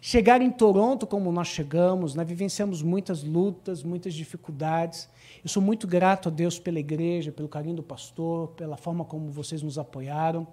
Chegar 0.01 0.41
em 0.41 0.49
Toronto 0.49 1.05
como 1.05 1.33
nós 1.33 1.49
chegamos, 1.49 2.15
nós 2.15 2.25
vivenciamos 2.25 2.81
muitas 2.81 3.25
lutas, 3.25 3.83
muitas 3.83 4.15
dificuldades. 4.15 5.09
Eu 5.43 5.51
sou 5.51 5.61
muito 5.61 5.85
grato 5.85 6.29
a 6.29 6.31
Deus 6.31 6.61
pela 6.61 6.79
igreja, 6.79 7.33
pelo 7.33 7.49
carinho 7.49 7.75
do 7.75 7.83
pastor, 7.83 8.51
pela 8.51 8.77
forma 8.77 9.05
como 9.05 9.29
vocês 9.29 9.61
nos 9.61 9.77
apoiaram. 9.77 10.47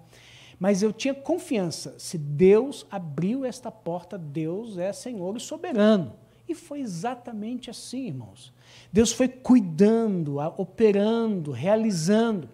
Mas 0.58 0.82
eu 0.82 0.92
tinha 0.92 1.14
confiança, 1.14 1.94
se 1.98 2.18
Deus 2.18 2.84
abriu 2.90 3.44
esta 3.44 3.70
porta, 3.70 4.18
Deus 4.18 4.76
é 4.76 4.92
Senhor 4.92 5.36
e 5.36 5.40
soberano. 5.40 6.14
E 6.50 6.54
foi 6.54 6.80
exatamente 6.80 7.70
assim, 7.70 8.08
irmãos. 8.08 8.52
Deus 8.92 9.12
foi 9.12 9.28
cuidando, 9.28 10.38
operando, 10.56 11.52
realizando. 11.52 12.48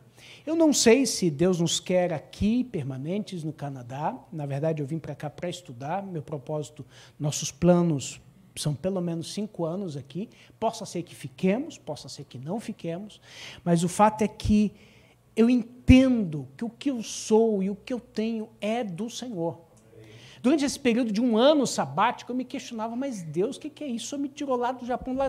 Eu 0.46 0.54
não 0.54 0.70
sei 0.70 1.06
se 1.06 1.30
Deus 1.30 1.60
nos 1.60 1.80
quer 1.80 2.12
aqui, 2.12 2.62
permanentes 2.62 3.42
no 3.42 3.54
Canadá. 3.54 4.14
Na 4.30 4.44
verdade, 4.44 4.82
eu 4.82 4.86
vim 4.86 4.98
para 4.98 5.14
cá 5.14 5.30
para 5.30 5.48
estudar. 5.48 6.02
Meu 6.04 6.20
propósito, 6.20 6.84
nossos 7.18 7.50
planos 7.50 8.20
são 8.54 8.74
pelo 8.74 9.00
menos 9.00 9.32
cinco 9.32 9.64
anos 9.64 9.96
aqui. 9.96 10.28
Possa 10.60 10.84
ser 10.84 11.02
que 11.02 11.14
fiquemos, 11.14 11.78
possa 11.78 12.06
ser 12.06 12.24
que 12.24 12.36
não 12.36 12.60
fiquemos. 12.60 13.18
Mas 13.64 13.82
o 13.82 13.88
fato 13.88 14.20
é 14.20 14.28
que 14.28 14.74
eu 15.34 15.48
entendo 15.48 16.46
que 16.54 16.66
o 16.66 16.70
que 16.70 16.90
eu 16.90 17.02
sou 17.02 17.62
e 17.62 17.70
o 17.70 17.76
que 17.76 17.94
eu 17.94 18.00
tenho 18.00 18.50
é 18.60 18.84
do 18.84 19.08
Senhor. 19.08 19.65
Durante 20.46 20.64
esse 20.64 20.78
período 20.78 21.10
de 21.10 21.20
um 21.20 21.36
ano 21.36 21.66
sabático, 21.66 22.30
eu 22.30 22.36
me 22.36 22.44
questionava, 22.44 22.94
mas 22.94 23.20
Deus, 23.20 23.56
o 23.56 23.60
que, 23.60 23.68
que 23.68 23.82
é 23.82 23.88
isso? 23.88 24.14
O 24.14 24.18
me 24.20 24.28
tirou 24.28 24.54
lá 24.54 24.70
do 24.70 24.86
Japão. 24.86 25.12
Lá... 25.12 25.28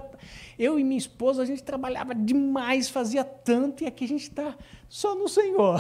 Eu 0.60 0.78
e 0.78 0.84
minha 0.84 1.00
esposa, 1.00 1.42
a 1.42 1.46
gente 1.46 1.64
trabalhava 1.64 2.14
demais, 2.14 2.88
fazia 2.88 3.24
tanto, 3.24 3.84
e 3.84 3.88
aqui 3.88 4.06
a 4.06 4.08
gente 4.08 4.30
está 4.30 4.56
só 4.88 5.16
no 5.16 5.28
Senhor. 5.28 5.80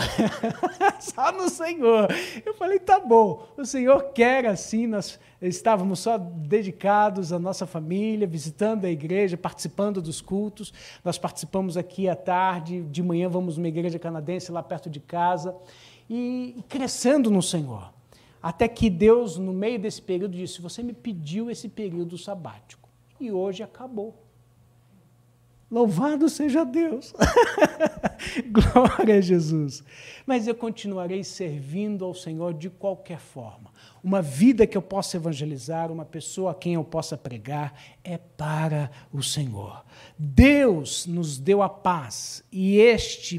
só 0.99 1.31
no 1.31 1.49
Senhor. 1.49 2.07
Eu 2.43 2.55
falei, 2.55 2.79
tá 2.79 2.99
bom, 2.99 3.47
o 3.55 3.63
Senhor 3.63 4.11
quer 4.11 4.47
assim, 4.47 4.87
nós 4.87 5.19
estávamos 5.39 5.99
só 5.99 6.17
dedicados 6.17 7.31
à 7.31 7.37
nossa 7.37 7.67
família, 7.67 8.25
visitando 8.25 8.85
a 8.85 8.89
igreja, 8.89 9.37
participando 9.37 10.01
dos 10.01 10.19
cultos. 10.19 10.73
Nós 11.05 11.19
participamos 11.19 11.77
aqui 11.77 12.09
à 12.09 12.15
tarde, 12.15 12.81
de 12.81 13.03
manhã 13.03 13.29
vamos 13.29 13.55
numa 13.55 13.67
igreja 13.67 13.99
canadense 13.99 14.51
lá 14.51 14.63
perto 14.63 14.89
de 14.89 14.99
casa, 14.99 15.55
e 16.09 16.55
crescendo 16.67 17.29
no 17.29 17.43
Senhor. 17.43 17.95
Até 18.41 18.67
que 18.67 18.89
Deus, 18.89 19.37
no 19.37 19.53
meio 19.53 19.79
desse 19.79 20.01
período, 20.01 20.35
disse: 20.35 20.61
Você 20.61 20.83
me 20.83 20.93
pediu 20.93 21.49
esse 21.49 21.67
período 21.67 22.17
sabático. 22.17 22.87
E 23.19 23.31
hoje 23.31 23.63
acabou. 23.63 24.27
Louvado 25.69 26.29
seja 26.29 26.63
Deus! 26.63 27.13
Glória 28.49 29.17
a 29.17 29.21
Jesus! 29.21 29.83
Mas 30.25 30.47
eu 30.47 30.55
continuarei 30.55 31.25
servindo 31.25 32.05
ao 32.05 32.13
Senhor 32.13 32.53
de 32.53 32.69
qualquer 32.69 33.19
forma. 33.19 33.69
Uma 34.01 34.21
vida 34.21 34.65
que 34.65 34.77
eu 34.77 34.81
possa 34.81 35.17
evangelizar, 35.17 35.91
uma 35.91 36.05
pessoa 36.05 36.51
a 36.51 36.55
quem 36.55 36.75
eu 36.75 36.85
possa 36.85 37.17
pregar, 37.17 37.73
é 38.01 38.17
para 38.17 38.89
o 39.11 39.21
Senhor. 39.21 39.83
Deus 40.17 41.05
nos 41.05 41.37
deu 41.37 41.61
a 41.61 41.67
paz 41.67 42.41
e 42.49 42.77
este 42.77 43.37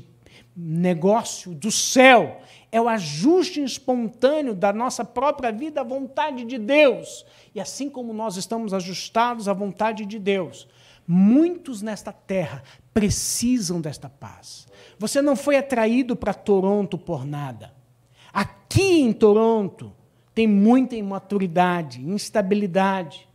negócio 0.61 1.55
do 1.55 1.71
céu 1.71 2.41
é 2.73 2.81
o 2.81 2.89
ajuste 2.89 3.63
espontâneo 3.63 4.55
da 4.55 4.73
nossa 4.73 5.05
própria 5.05 5.53
vida 5.53 5.81
à 5.81 5.85
vontade 5.85 6.45
de 6.45 6.59
Deus. 6.59 7.25
E 7.55 7.61
assim 7.61 7.89
como 7.89 8.13
nós 8.13 8.37
estamos 8.37 8.75
ajustados 8.75 9.49
à 9.49 9.53
vontade 9.53 10.05
de 10.05 10.19
Deus, 10.19 10.67
muitos 11.07 11.81
nesta 11.81 12.13
terra 12.13 12.65
precisam 12.93 13.81
desta 13.81 14.09
paz. 14.09 14.67
Você 14.99 15.23
não 15.23 15.37
foi 15.37 15.57
atraído 15.57 16.17
para 16.17 16.35
Toronto 16.35 16.99
por 16.99 17.25
nada. 17.25 17.73
Aqui 18.33 19.01
em 19.01 19.13
Toronto 19.13 19.93
tem 20.35 20.49
muita 20.49 20.97
imaturidade, 20.97 22.03
instabilidade. 22.03 23.29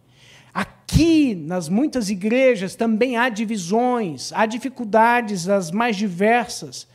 Aqui, 0.53 1.33
nas 1.33 1.69
muitas 1.69 2.09
igrejas, 2.09 2.75
também 2.75 3.15
há 3.15 3.29
divisões, 3.29 4.31
há 4.33 4.45
dificuldades 4.45 5.47
as 5.47 5.71
mais 5.71 5.95
diversas 5.95 6.87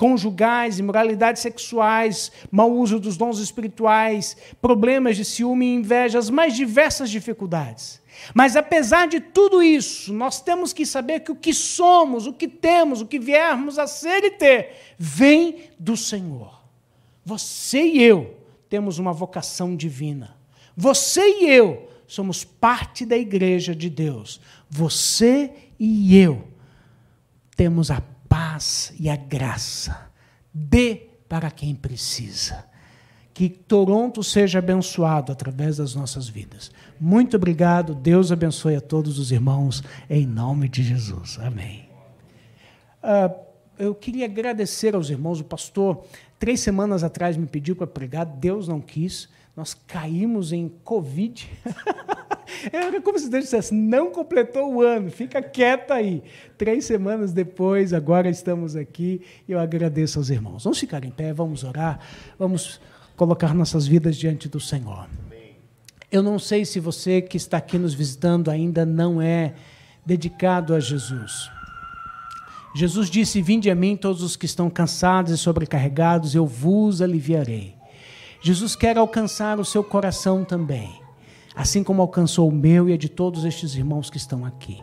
conjugais, 0.00 0.78
imoralidades 0.78 1.42
sexuais, 1.42 2.32
mau 2.50 2.72
uso 2.72 2.98
dos 2.98 3.18
dons 3.18 3.38
espirituais, 3.38 4.34
problemas 4.58 5.14
de 5.14 5.26
ciúme 5.26 5.66
e 5.66 5.74
inveja, 5.74 6.18
as 6.18 6.30
mais 6.30 6.56
diversas 6.56 7.10
dificuldades. 7.10 8.00
Mas 8.32 8.56
apesar 8.56 9.06
de 9.08 9.20
tudo 9.20 9.62
isso, 9.62 10.10
nós 10.14 10.40
temos 10.40 10.72
que 10.72 10.86
saber 10.86 11.20
que 11.20 11.30
o 11.30 11.36
que 11.36 11.52
somos, 11.52 12.26
o 12.26 12.32
que 12.32 12.48
temos, 12.48 13.02
o 13.02 13.06
que 13.06 13.18
viermos 13.18 13.78
a 13.78 13.86
ser 13.86 14.24
e 14.24 14.30
ter, 14.30 14.94
vem 14.98 15.64
do 15.78 15.98
Senhor. 15.98 16.62
Você 17.22 17.82
e 17.82 18.02
eu 18.02 18.38
temos 18.70 18.98
uma 18.98 19.12
vocação 19.12 19.76
divina. 19.76 20.34
Você 20.74 21.42
e 21.42 21.50
eu 21.50 21.90
somos 22.06 22.42
parte 22.42 23.04
da 23.04 23.18
igreja 23.18 23.74
de 23.74 23.90
Deus. 23.90 24.40
Você 24.70 25.52
e 25.78 26.16
eu 26.16 26.48
temos 27.54 27.90
a 27.90 28.00
paz 28.30 28.94
e 28.98 29.10
a 29.10 29.16
graça. 29.16 30.08
Dê 30.54 30.94
para 31.28 31.50
quem 31.50 31.74
precisa. 31.74 32.64
Que 33.34 33.48
Toronto 33.48 34.22
seja 34.22 34.60
abençoado 34.60 35.32
através 35.32 35.78
das 35.78 35.94
nossas 35.94 36.28
vidas. 36.28 36.70
Muito 37.00 37.36
obrigado. 37.36 37.94
Deus 37.94 38.30
abençoe 38.30 38.76
a 38.76 38.80
todos 38.80 39.18
os 39.18 39.32
irmãos, 39.32 39.82
em 40.08 40.26
nome 40.26 40.68
de 40.68 40.82
Jesus. 40.82 41.38
Amém. 41.40 41.88
Uh, 43.02 43.34
eu 43.78 43.94
queria 43.94 44.26
agradecer 44.26 44.94
aos 44.94 45.10
irmãos. 45.10 45.40
O 45.40 45.44
pastor, 45.44 46.04
três 46.38 46.60
semanas 46.60 47.02
atrás, 47.02 47.36
me 47.36 47.46
pediu 47.46 47.74
para 47.74 47.86
pregar, 47.86 48.26
Deus 48.26 48.68
não 48.68 48.80
quis. 48.80 49.28
Nós 49.60 49.74
caímos 49.74 50.54
em 50.54 50.70
Covid. 50.84 51.46
Era 52.72 52.98
como 53.02 53.18
se 53.18 53.28
Deus 53.28 53.44
dissesse: 53.44 53.74
não 53.74 54.10
completou 54.10 54.72
o 54.72 54.80
ano, 54.80 55.10
fica 55.10 55.42
quieta 55.42 55.92
aí. 55.92 56.22
Três 56.56 56.86
semanas 56.86 57.30
depois, 57.30 57.92
agora 57.92 58.30
estamos 58.30 58.74
aqui 58.74 59.20
e 59.46 59.52
eu 59.52 59.60
agradeço 59.60 60.18
aos 60.18 60.30
irmãos. 60.30 60.64
Vamos 60.64 60.78
ficar 60.78 61.04
em 61.04 61.10
pé, 61.10 61.34
vamos 61.34 61.62
orar, 61.62 62.00
vamos 62.38 62.80
colocar 63.18 63.52
nossas 63.52 63.86
vidas 63.86 64.16
diante 64.16 64.48
do 64.48 64.58
Senhor. 64.58 65.06
Eu 66.10 66.22
não 66.22 66.38
sei 66.38 66.64
se 66.64 66.80
você 66.80 67.20
que 67.20 67.36
está 67.36 67.58
aqui 67.58 67.76
nos 67.76 67.92
visitando 67.92 68.50
ainda 68.50 68.86
não 68.86 69.20
é 69.20 69.52
dedicado 70.06 70.74
a 70.74 70.80
Jesus. 70.80 71.50
Jesus 72.74 73.10
disse: 73.10 73.42
Vinde 73.42 73.70
a 73.70 73.74
mim 73.74 73.94
todos 73.94 74.22
os 74.22 74.36
que 74.36 74.46
estão 74.46 74.70
cansados 74.70 75.30
e 75.30 75.36
sobrecarregados, 75.36 76.34
eu 76.34 76.46
vos 76.46 77.02
aliviarei. 77.02 77.78
Jesus 78.40 78.74
quer 78.74 78.96
alcançar 78.96 79.58
o 79.60 79.64
seu 79.64 79.84
coração 79.84 80.44
também 80.44 81.00
assim 81.54 81.82
como 81.82 82.02
alcançou 82.02 82.48
o 82.48 82.52
meu 82.52 82.88
e 82.88 82.92
a 82.92 82.96
de 82.96 83.08
todos 83.08 83.44
estes 83.44 83.74
irmãos 83.74 84.08
que 84.08 84.16
estão 84.16 84.44
aqui. 84.44 84.82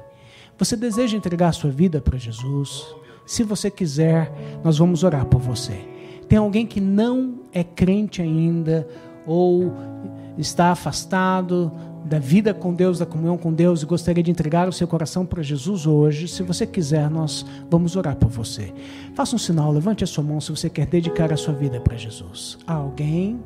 Você 0.57 0.75
deseja 0.75 1.17
entregar 1.17 1.51
sua 1.53 1.69
vida 1.69 2.01
para 2.01 2.17
Jesus? 2.17 2.85
Se 3.25 3.43
você 3.43 3.69
quiser, 3.69 4.31
nós 4.63 4.77
vamos 4.77 5.03
orar 5.03 5.25
por 5.25 5.39
você. 5.39 5.87
Tem 6.27 6.37
alguém 6.37 6.65
que 6.65 6.81
não 6.81 7.39
é 7.51 7.63
crente 7.63 8.21
ainda 8.21 8.87
ou 9.25 9.73
está 10.37 10.71
afastado 10.71 11.71
da 12.07 12.19
vida 12.19 12.53
com 12.53 12.73
Deus, 12.73 12.99
da 12.99 13.05
comunhão 13.05 13.37
com 13.37 13.53
Deus 13.53 13.83
e 13.83 13.85
gostaria 13.85 14.23
de 14.23 14.31
entregar 14.31 14.67
o 14.67 14.73
seu 14.73 14.87
coração 14.87 15.25
para 15.25 15.43
Jesus 15.43 15.85
hoje, 15.85 16.27
se 16.27 16.41
você 16.41 16.65
quiser, 16.65 17.09
nós 17.09 17.45
vamos 17.69 17.95
orar 17.95 18.15
por 18.15 18.29
você. 18.29 18.73
Faça 19.13 19.35
um 19.35 19.39
sinal, 19.39 19.71
levante 19.71 20.03
a 20.03 20.07
sua 20.07 20.23
mão 20.23 20.41
se 20.41 20.49
você 20.49 20.69
quer 20.69 20.87
dedicar 20.87 21.31
a 21.31 21.37
sua 21.37 21.53
vida 21.53 21.79
para 21.79 21.95
Jesus. 21.95 22.57
Há 22.65 22.73
alguém? 22.73 23.39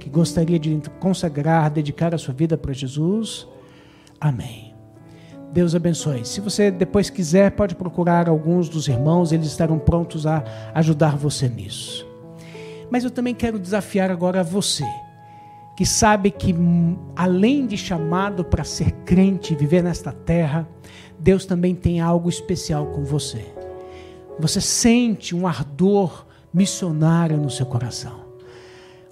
que 0.00 0.08
gostaria 0.08 0.58
de 0.58 0.80
consagrar, 0.98 1.70
dedicar 1.70 2.14
a 2.14 2.18
sua 2.18 2.34
vida 2.34 2.56
para 2.56 2.72
Jesus, 2.72 3.46
amém. 4.20 4.74
Deus 5.52 5.74
abençoe. 5.74 6.24
Se 6.24 6.40
você 6.40 6.70
depois 6.70 7.10
quiser, 7.10 7.50
pode 7.52 7.74
procurar 7.74 8.28
alguns 8.28 8.68
dos 8.68 8.88
irmãos, 8.88 9.30
eles 9.30 9.46
estarão 9.46 9.78
prontos 9.78 10.26
a 10.26 10.42
ajudar 10.74 11.16
você 11.16 11.48
nisso. 11.48 12.06
Mas 12.90 13.04
eu 13.04 13.10
também 13.10 13.34
quero 13.34 13.58
desafiar 13.58 14.10
agora 14.10 14.42
você, 14.42 14.84
que 15.80 15.86
sabe 15.86 16.30
que 16.30 16.54
além 17.16 17.66
de 17.66 17.74
chamado 17.74 18.44
para 18.44 18.64
ser 18.64 18.92
crente 19.06 19.54
e 19.54 19.56
viver 19.56 19.82
nesta 19.82 20.12
terra, 20.12 20.68
Deus 21.18 21.46
também 21.46 21.74
tem 21.74 22.02
algo 22.02 22.28
especial 22.28 22.88
com 22.88 23.02
você. 23.02 23.46
Você 24.38 24.60
sente 24.60 25.34
um 25.34 25.46
ardor 25.46 26.26
missionário 26.52 27.38
no 27.38 27.48
seu 27.48 27.64
coração 27.64 28.28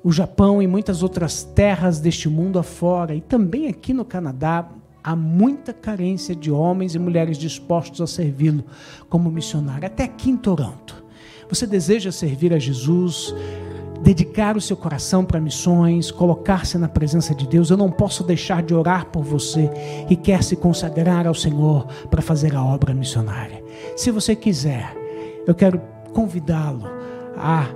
o 0.04 0.12
Japão 0.12 0.60
e 0.60 0.66
muitas 0.66 1.02
outras 1.02 1.42
terras 1.42 2.00
deste 2.00 2.28
mundo 2.28 2.58
afora, 2.58 3.14
e 3.14 3.20
também 3.22 3.66
aqui 3.68 3.94
no 3.94 4.04
Canadá, 4.04 4.68
há 5.02 5.16
muita 5.16 5.72
carência 5.72 6.36
de 6.36 6.50
homens 6.50 6.94
e 6.94 6.98
mulheres 6.98 7.38
dispostos 7.38 8.00
a 8.02 8.06
servi-lo 8.06 8.62
como 9.08 9.30
missionário, 9.30 9.86
até 9.86 10.04
aqui 10.04 10.30
em 10.30 10.36
Toronto. 10.36 11.02
Você 11.48 11.66
deseja 11.66 12.12
servir 12.12 12.52
a 12.52 12.58
Jesus, 12.58 13.34
dedicar 14.02 14.56
o 14.56 14.60
seu 14.60 14.76
coração 14.76 15.24
para 15.24 15.40
missões, 15.40 16.10
colocar-se 16.10 16.78
na 16.78 16.88
presença 16.88 17.34
de 17.34 17.46
Deus, 17.46 17.70
eu 17.70 17.76
não 17.76 17.90
posso 17.90 18.22
deixar 18.22 18.62
de 18.62 18.74
orar 18.74 19.06
por 19.06 19.22
você 19.22 19.70
que 20.06 20.16
quer 20.16 20.42
se 20.42 20.56
consagrar 20.56 21.26
ao 21.26 21.34
Senhor 21.34 21.86
para 22.10 22.22
fazer 22.22 22.54
a 22.54 22.64
obra 22.64 22.94
missionária. 22.94 23.62
Se 23.96 24.10
você 24.10 24.34
quiser, 24.34 24.94
eu 25.46 25.54
quero 25.54 25.80
convidá-lo 26.12 26.84
a 27.36 27.68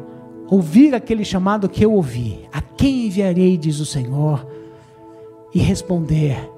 ouvir 0.49 0.94
aquele 0.94 1.24
chamado 1.24 1.68
que 1.68 1.84
eu 1.84 1.92
ouvi: 1.92 2.49
A 2.53 2.61
quem 2.61 3.07
enviarei, 3.07 3.57
diz 3.57 3.80
o 3.80 3.86
Senhor, 3.86 4.47
e 5.55 5.59
responder: 5.59 6.49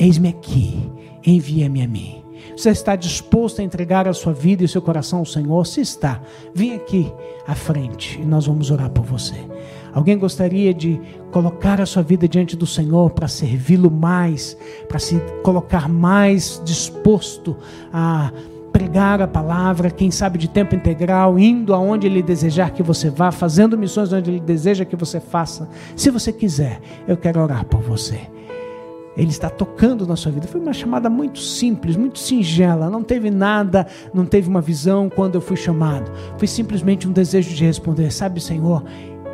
Eis-me 0.00 0.30
aqui, 0.30 0.90
envia-me 1.26 1.82
a 1.82 1.86
mim. 1.86 2.24
Você 2.56 2.70
está 2.70 2.96
disposto 2.96 3.60
a 3.60 3.62
entregar 3.62 4.08
a 4.08 4.14
sua 4.14 4.32
vida 4.32 4.62
e 4.62 4.64
o 4.64 4.68
seu 4.68 4.80
coração 4.80 5.18
ao 5.18 5.26
Senhor? 5.26 5.66
Se 5.66 5.82
está, 5.82 6.22
vem 6.54 6.74
aqui 6.74 7.12
à 7.46 7.54
frente 7.54 8.18
e 8.18 8.24
nós 8.24 8.46
vamos 8.46 8.70
orar 8.70 8.88
por 8.88 9.04
você. 9.04 9.34
Alguém 9.92 10.16
gostaria 10.16 10.72
de 10.72 10.98
colocar 11.30 11.82
a 11.82 11.86
sua 11.86 12.02
vida 12.02 12.26
diante 12.26 12.56
do 12.56 12.66
Senhor 12.66 13.10
para 13.10 13.28
servi-lo 13.28 13.90
mais, 13.90 14.56
para 14.88 14.98
se 14.98 15.20
colocar 15.42 15.86
mais 15.86 16.62
disposto 16.64 17.54
a 17.92 18.32
pregar 18.72 19.20
a 19.20 19.28
palavra, 19.28 19.90
quem 19.90 20.10
sabe 20.10 20.38
de 20.38 20.48
tempo 20.48 20.74
integral, 20.74 21.38
indo 21.38 21.74
aonde 21.74 22.06
Ele 22.06 22.22
desejar 22.22 22.70
que 22.70 22.82
você 22.82 23.10
vá, 23.10 23.30
fazendo 23.30 23.76
missões 23.76 24.14
onde 24.14 24.30
Ele 24.30 24.40
deseja 24.40 24.86
que 24.86 24.96
você 24.96 25.20
faça. 25.20 25.68
Se 25.94 26.10
você 26.10 26.32
quiser, 26.32 26.80
eu 27.06 27.18
quero 27.18 27.42
orar 27.42 27.66
por 27.66 27.82
você. 27.82 28.39
Ele 29.16 29.30
está 29.30 29.50
tocando 29.50 30.06
na 30.06 30.16
sua 30.16 30.30
vida. 30.30 30.46
Foi 30.46 30.60
uma 30.60 30.72
chamada 30.72 31.10
muito 31.10 31.38
simples, 31.38 31.96
muito 31.96 32.18
singela. 32.18 32.88
Não 32.88 33.02
teve 33.02 33.30
nada, 33.30 33.86
não 34.14 34.24
teve 34.24 34.48
uma 34.48 34.60
visão 34.60 35.10
quando 35.10 35.34
eu 35.34 35.40
fui 35.40 35.56
chamado. 35.56 36.10
Foi 36.38 36.46
simplesmente 36.46 37.08
um 37.08 37.12
desejo 37.12 37.54
de 37.54 37.64
responder: 37.64 38.12
Sabe, 38.12 38.40
Senhor, 38.40 38.84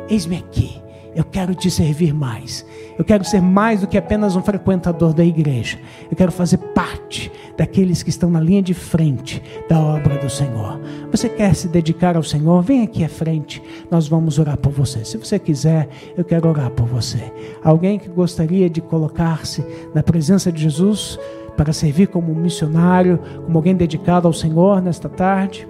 eis-me 0.09 0.37
aqui. 0.37 0.81
Eu 1.17 1.23
quero 1.23 1.55
te 1.55 1.71
servir 1.71 2.13
mais. 2.13 2.63
Eu 2.95 3.03
quero 3.03 3.23
ser 3.23 3.41
mais 3.41 3.81
do 3.81 3.87
que 3.87 3.97
apenas 3.97 4.35
um 4.35 4.41
frequentador 4.43 5.15
da 5.15 5.25
igreja. 5.25 5.79
Eu 6.11 6.15
quero 6.15 6.31
fazer 6.31 6.59
parte 6.59 7.31
daqueles 7.57 8.03
que 8.03 8.11
estão 8.11 8.29
na 8.29 8.39
linha 8.39 8.61
de 8.61 8.75
frente 8.75 9.41
da 9.67 9.79
obra 9.79 10.19
do 10.19 10.29
Senhor. 10.29 10.79
Você 11.09 11.27
quer 11.27 11.55
se 11.55 11.67
dedicar 11.67 12.15
ao 12.15 12.21
Senhor? 12.21 12.61
Vem 12.61 12.83
aqui 12.83 13.03
à 13.03 13.09
frente. 13.09 13.63
Nós 13.89 14.07
vamos 14.07 14.37
orar 14.37 14.57
por 14.57 14.71
você. 14.71 15.03
Se 15.03 15.17
você 15.17 15.39
quiser, 15.39 15.89
eu 16.15 16.23
quero 16.23 16.47
orar 16.47 16.69
por 16.69 16.85
você. 16.85 17.33
Alguém 17.63 17.97
que 17.97 18.09
gostaria 18.09 18.69
de 18.69 18.79
colocar-se 18.79 19.65
na 19.95 20.03
presença 20.03 20.51
de 20.51 20.61
Jesus 20.61 21.17
para 21.57 21.73
servir 21.73 22.09
como 22.09 22.31
missionário, 22.35 23.19
como 23.43 23.57
alguém 23.57 23.75
dedicado 23.75 24.27
ao 24.27 24.33
Senhor 24.33 24.83
nesta 24.83 25.09
tarde? 25.09 25.67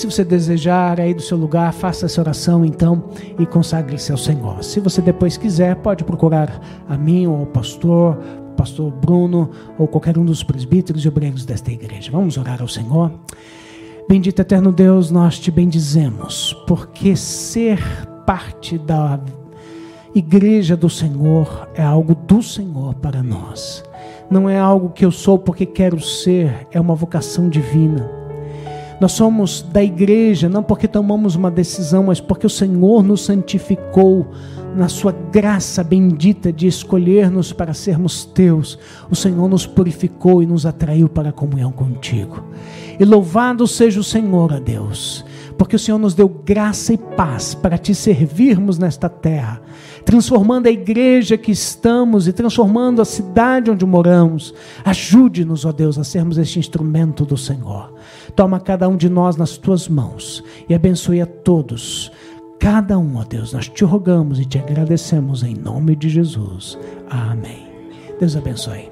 Se 0.00 0.06
você 0.06 0.24
desejar 0.24 0.98
aí 0.98 1.12
do 1.12 1.20
seu 1.20 1.36
lugar, 1.36 1.74
faça 1.74 2.06
essa 2.06 2.22
oração 2.22 2.64
então 2.64 3.10
e 3.38 3.44
consagre-se 3.44 4.10
ao 4.10 4.16
Senhor. 4.16 4.64
Se 4.64 4.80
você 4.80 5.02
depois 5.02 5.36
quiser, 5.36 5.76
pode 5.76 6.04
procurar 6.04 6.58
a 6.88 6.96
mim 6.96 7.26
ou 7.26 7.40
ao 7.40 7.44
pastor, 7.44 8.16
pastor 8.56 8.90
Bruno 8.90 9.50
ou 9.78 9.86
qualquer 9.86 10.16
um 10.16 10.24
dos 10.24 10.42
presbíteros 10.42 11.04
e 11.04 11.08
obreiros 11.08 11.44
desta 11.44 11.70
igreja. 11.70 12.10
Vamos 12.10 12.38
orar 12.38 12.62
ao 12.62 12.66
Senhor. 12.66 13.12
Bendito 14.08 14.40
eterno 14.40 14.72
Deus, 14.72 15.10
nós 15.10 15.38
te 15.38 15.50
bendizemos, 15.50 16.56
porque 16.66 17.14
ser 17.14 17.78
parte 18.24 18.78
da 18.78 19.20
igreja 20.14 20.78
do 20.78 20.88
Senhor 20.88 21.68
é 21.74 21.82
algo 21.82 22.14
do 22.14 22.42
Senhor 22.42 22.94
para 22.94 23.22
nós. 23.22 23.84
Não 24.30 24.48
é 24.48 24.58
algo 24.58 24.88
que 24.88 25.04
eu 25.04 25.12
sou 25.12 25.38
porque 25.38 25.66
quero 25.66 26.00
ser, 26.00 26.66
é 26.72 26.80
uma 26.80 26.94
vocação 26.94 27.50
divina. 27.50 28.19
Nós 29.00 29.12
somos 29.12 29.62
da 29.62 29.82
igreja 29.82 30.48
não 30.48 30.62
porque 30.62 30.86
tomamos 30.86 31.34
uma 31.34 31.50
decisão, 31.50 32.04
mas 32.04 32.20
porque 32.20 32.46
o 32.46 32.50
Senhor 32.50 33.02
nos 33.02 33.24
santificou 33.24 34.26
na 34.76 34.88
sua 34.88 35.10
graça 35.10 35.82
bendita 35.82 36.52
de 36.52 36.66
escolher-nos 36.66 37.52
para 37.52 37.74
sermos 37.74 38.24
teus. 38.24 38.78
O 39.10 39.16
Senhor 39.16 39.48
nos 39.48 39.66
purificou 39.66 40.42
e 40.42 40.46
nos 40.46 40.66
atraiu 40.66 41.08
para 41.08 41.30
a 41.30 41.32
comunhão 41.32 41.72
contigo. 41.72 42.44
E 42.98 43.04
louvado 43.04 43.66
seja 43.66 43.98
o 43.98 44.04
Senhor, 44.04 44.52
a 44.52 44.58
Deus, 44.58 45.24
porque 45.56 45.76
o 45.76 45.78
Senhor 45.78 45.98
nos 45.98 46.14
deu 46.14 46.28
graça 46.28 46.92
e 46.92 46.98
paz 46.98 47.54
para 47.54 47.78
te 47.78 47.94
servirmos 47.94 48.78
nesta 48.78 49.08
terra 49.08 49.62
transformando 50.04 50.66
a 50.66 50.70
igreja 50.70 51.36
que 51.36 51.52
estamos 51.52 52.26
e 52.26 52.32
transformando 52.32 53.02
a 53.02 53.04
cidade 53.04 53.70
onde 53.70 53.84
moramos. 53.84 54.54
Ajude-nos, 54.84 55.64
ó 55.64 55.72
Deus, 55.72 55.98
a 55.98 56.04
sermos 56.04 56.38
este 56.38 56.58
instrumento 56.58 57.24
do 57.24 57.36
Senhor. 57.36 57.92
Toma 58.30 58.60
cada 58.60 58.88
um 58.88 58.96
de 58.96 59.08
nós 59.08 59.36
nas 59.36 59.56
tuas 59.56 59.88
mãos 59.88 60.42
e 60.68 60.74
abençoe 60.74 61.20
a 61.20 61.26
todos. 61.26 62.10
Cada 62.58 62.98
um, 62.98 63.16
ó 63.16 63.24
Deus, 63.24 63.52
nós 63.52 63.68
te 63.68 63.84
rogamos 63.84 64.38
e 64.38 64.44
te 64.44 64.58
agradecemos 64.58 65.42
em 65.42 65.54
nome 65.54 65.96
de 65.96 66.08
Jesus. 66.08 66.78
Amém. 67.08 67.66
Deus 68.18 68.36
abençoe. 68.36 68.89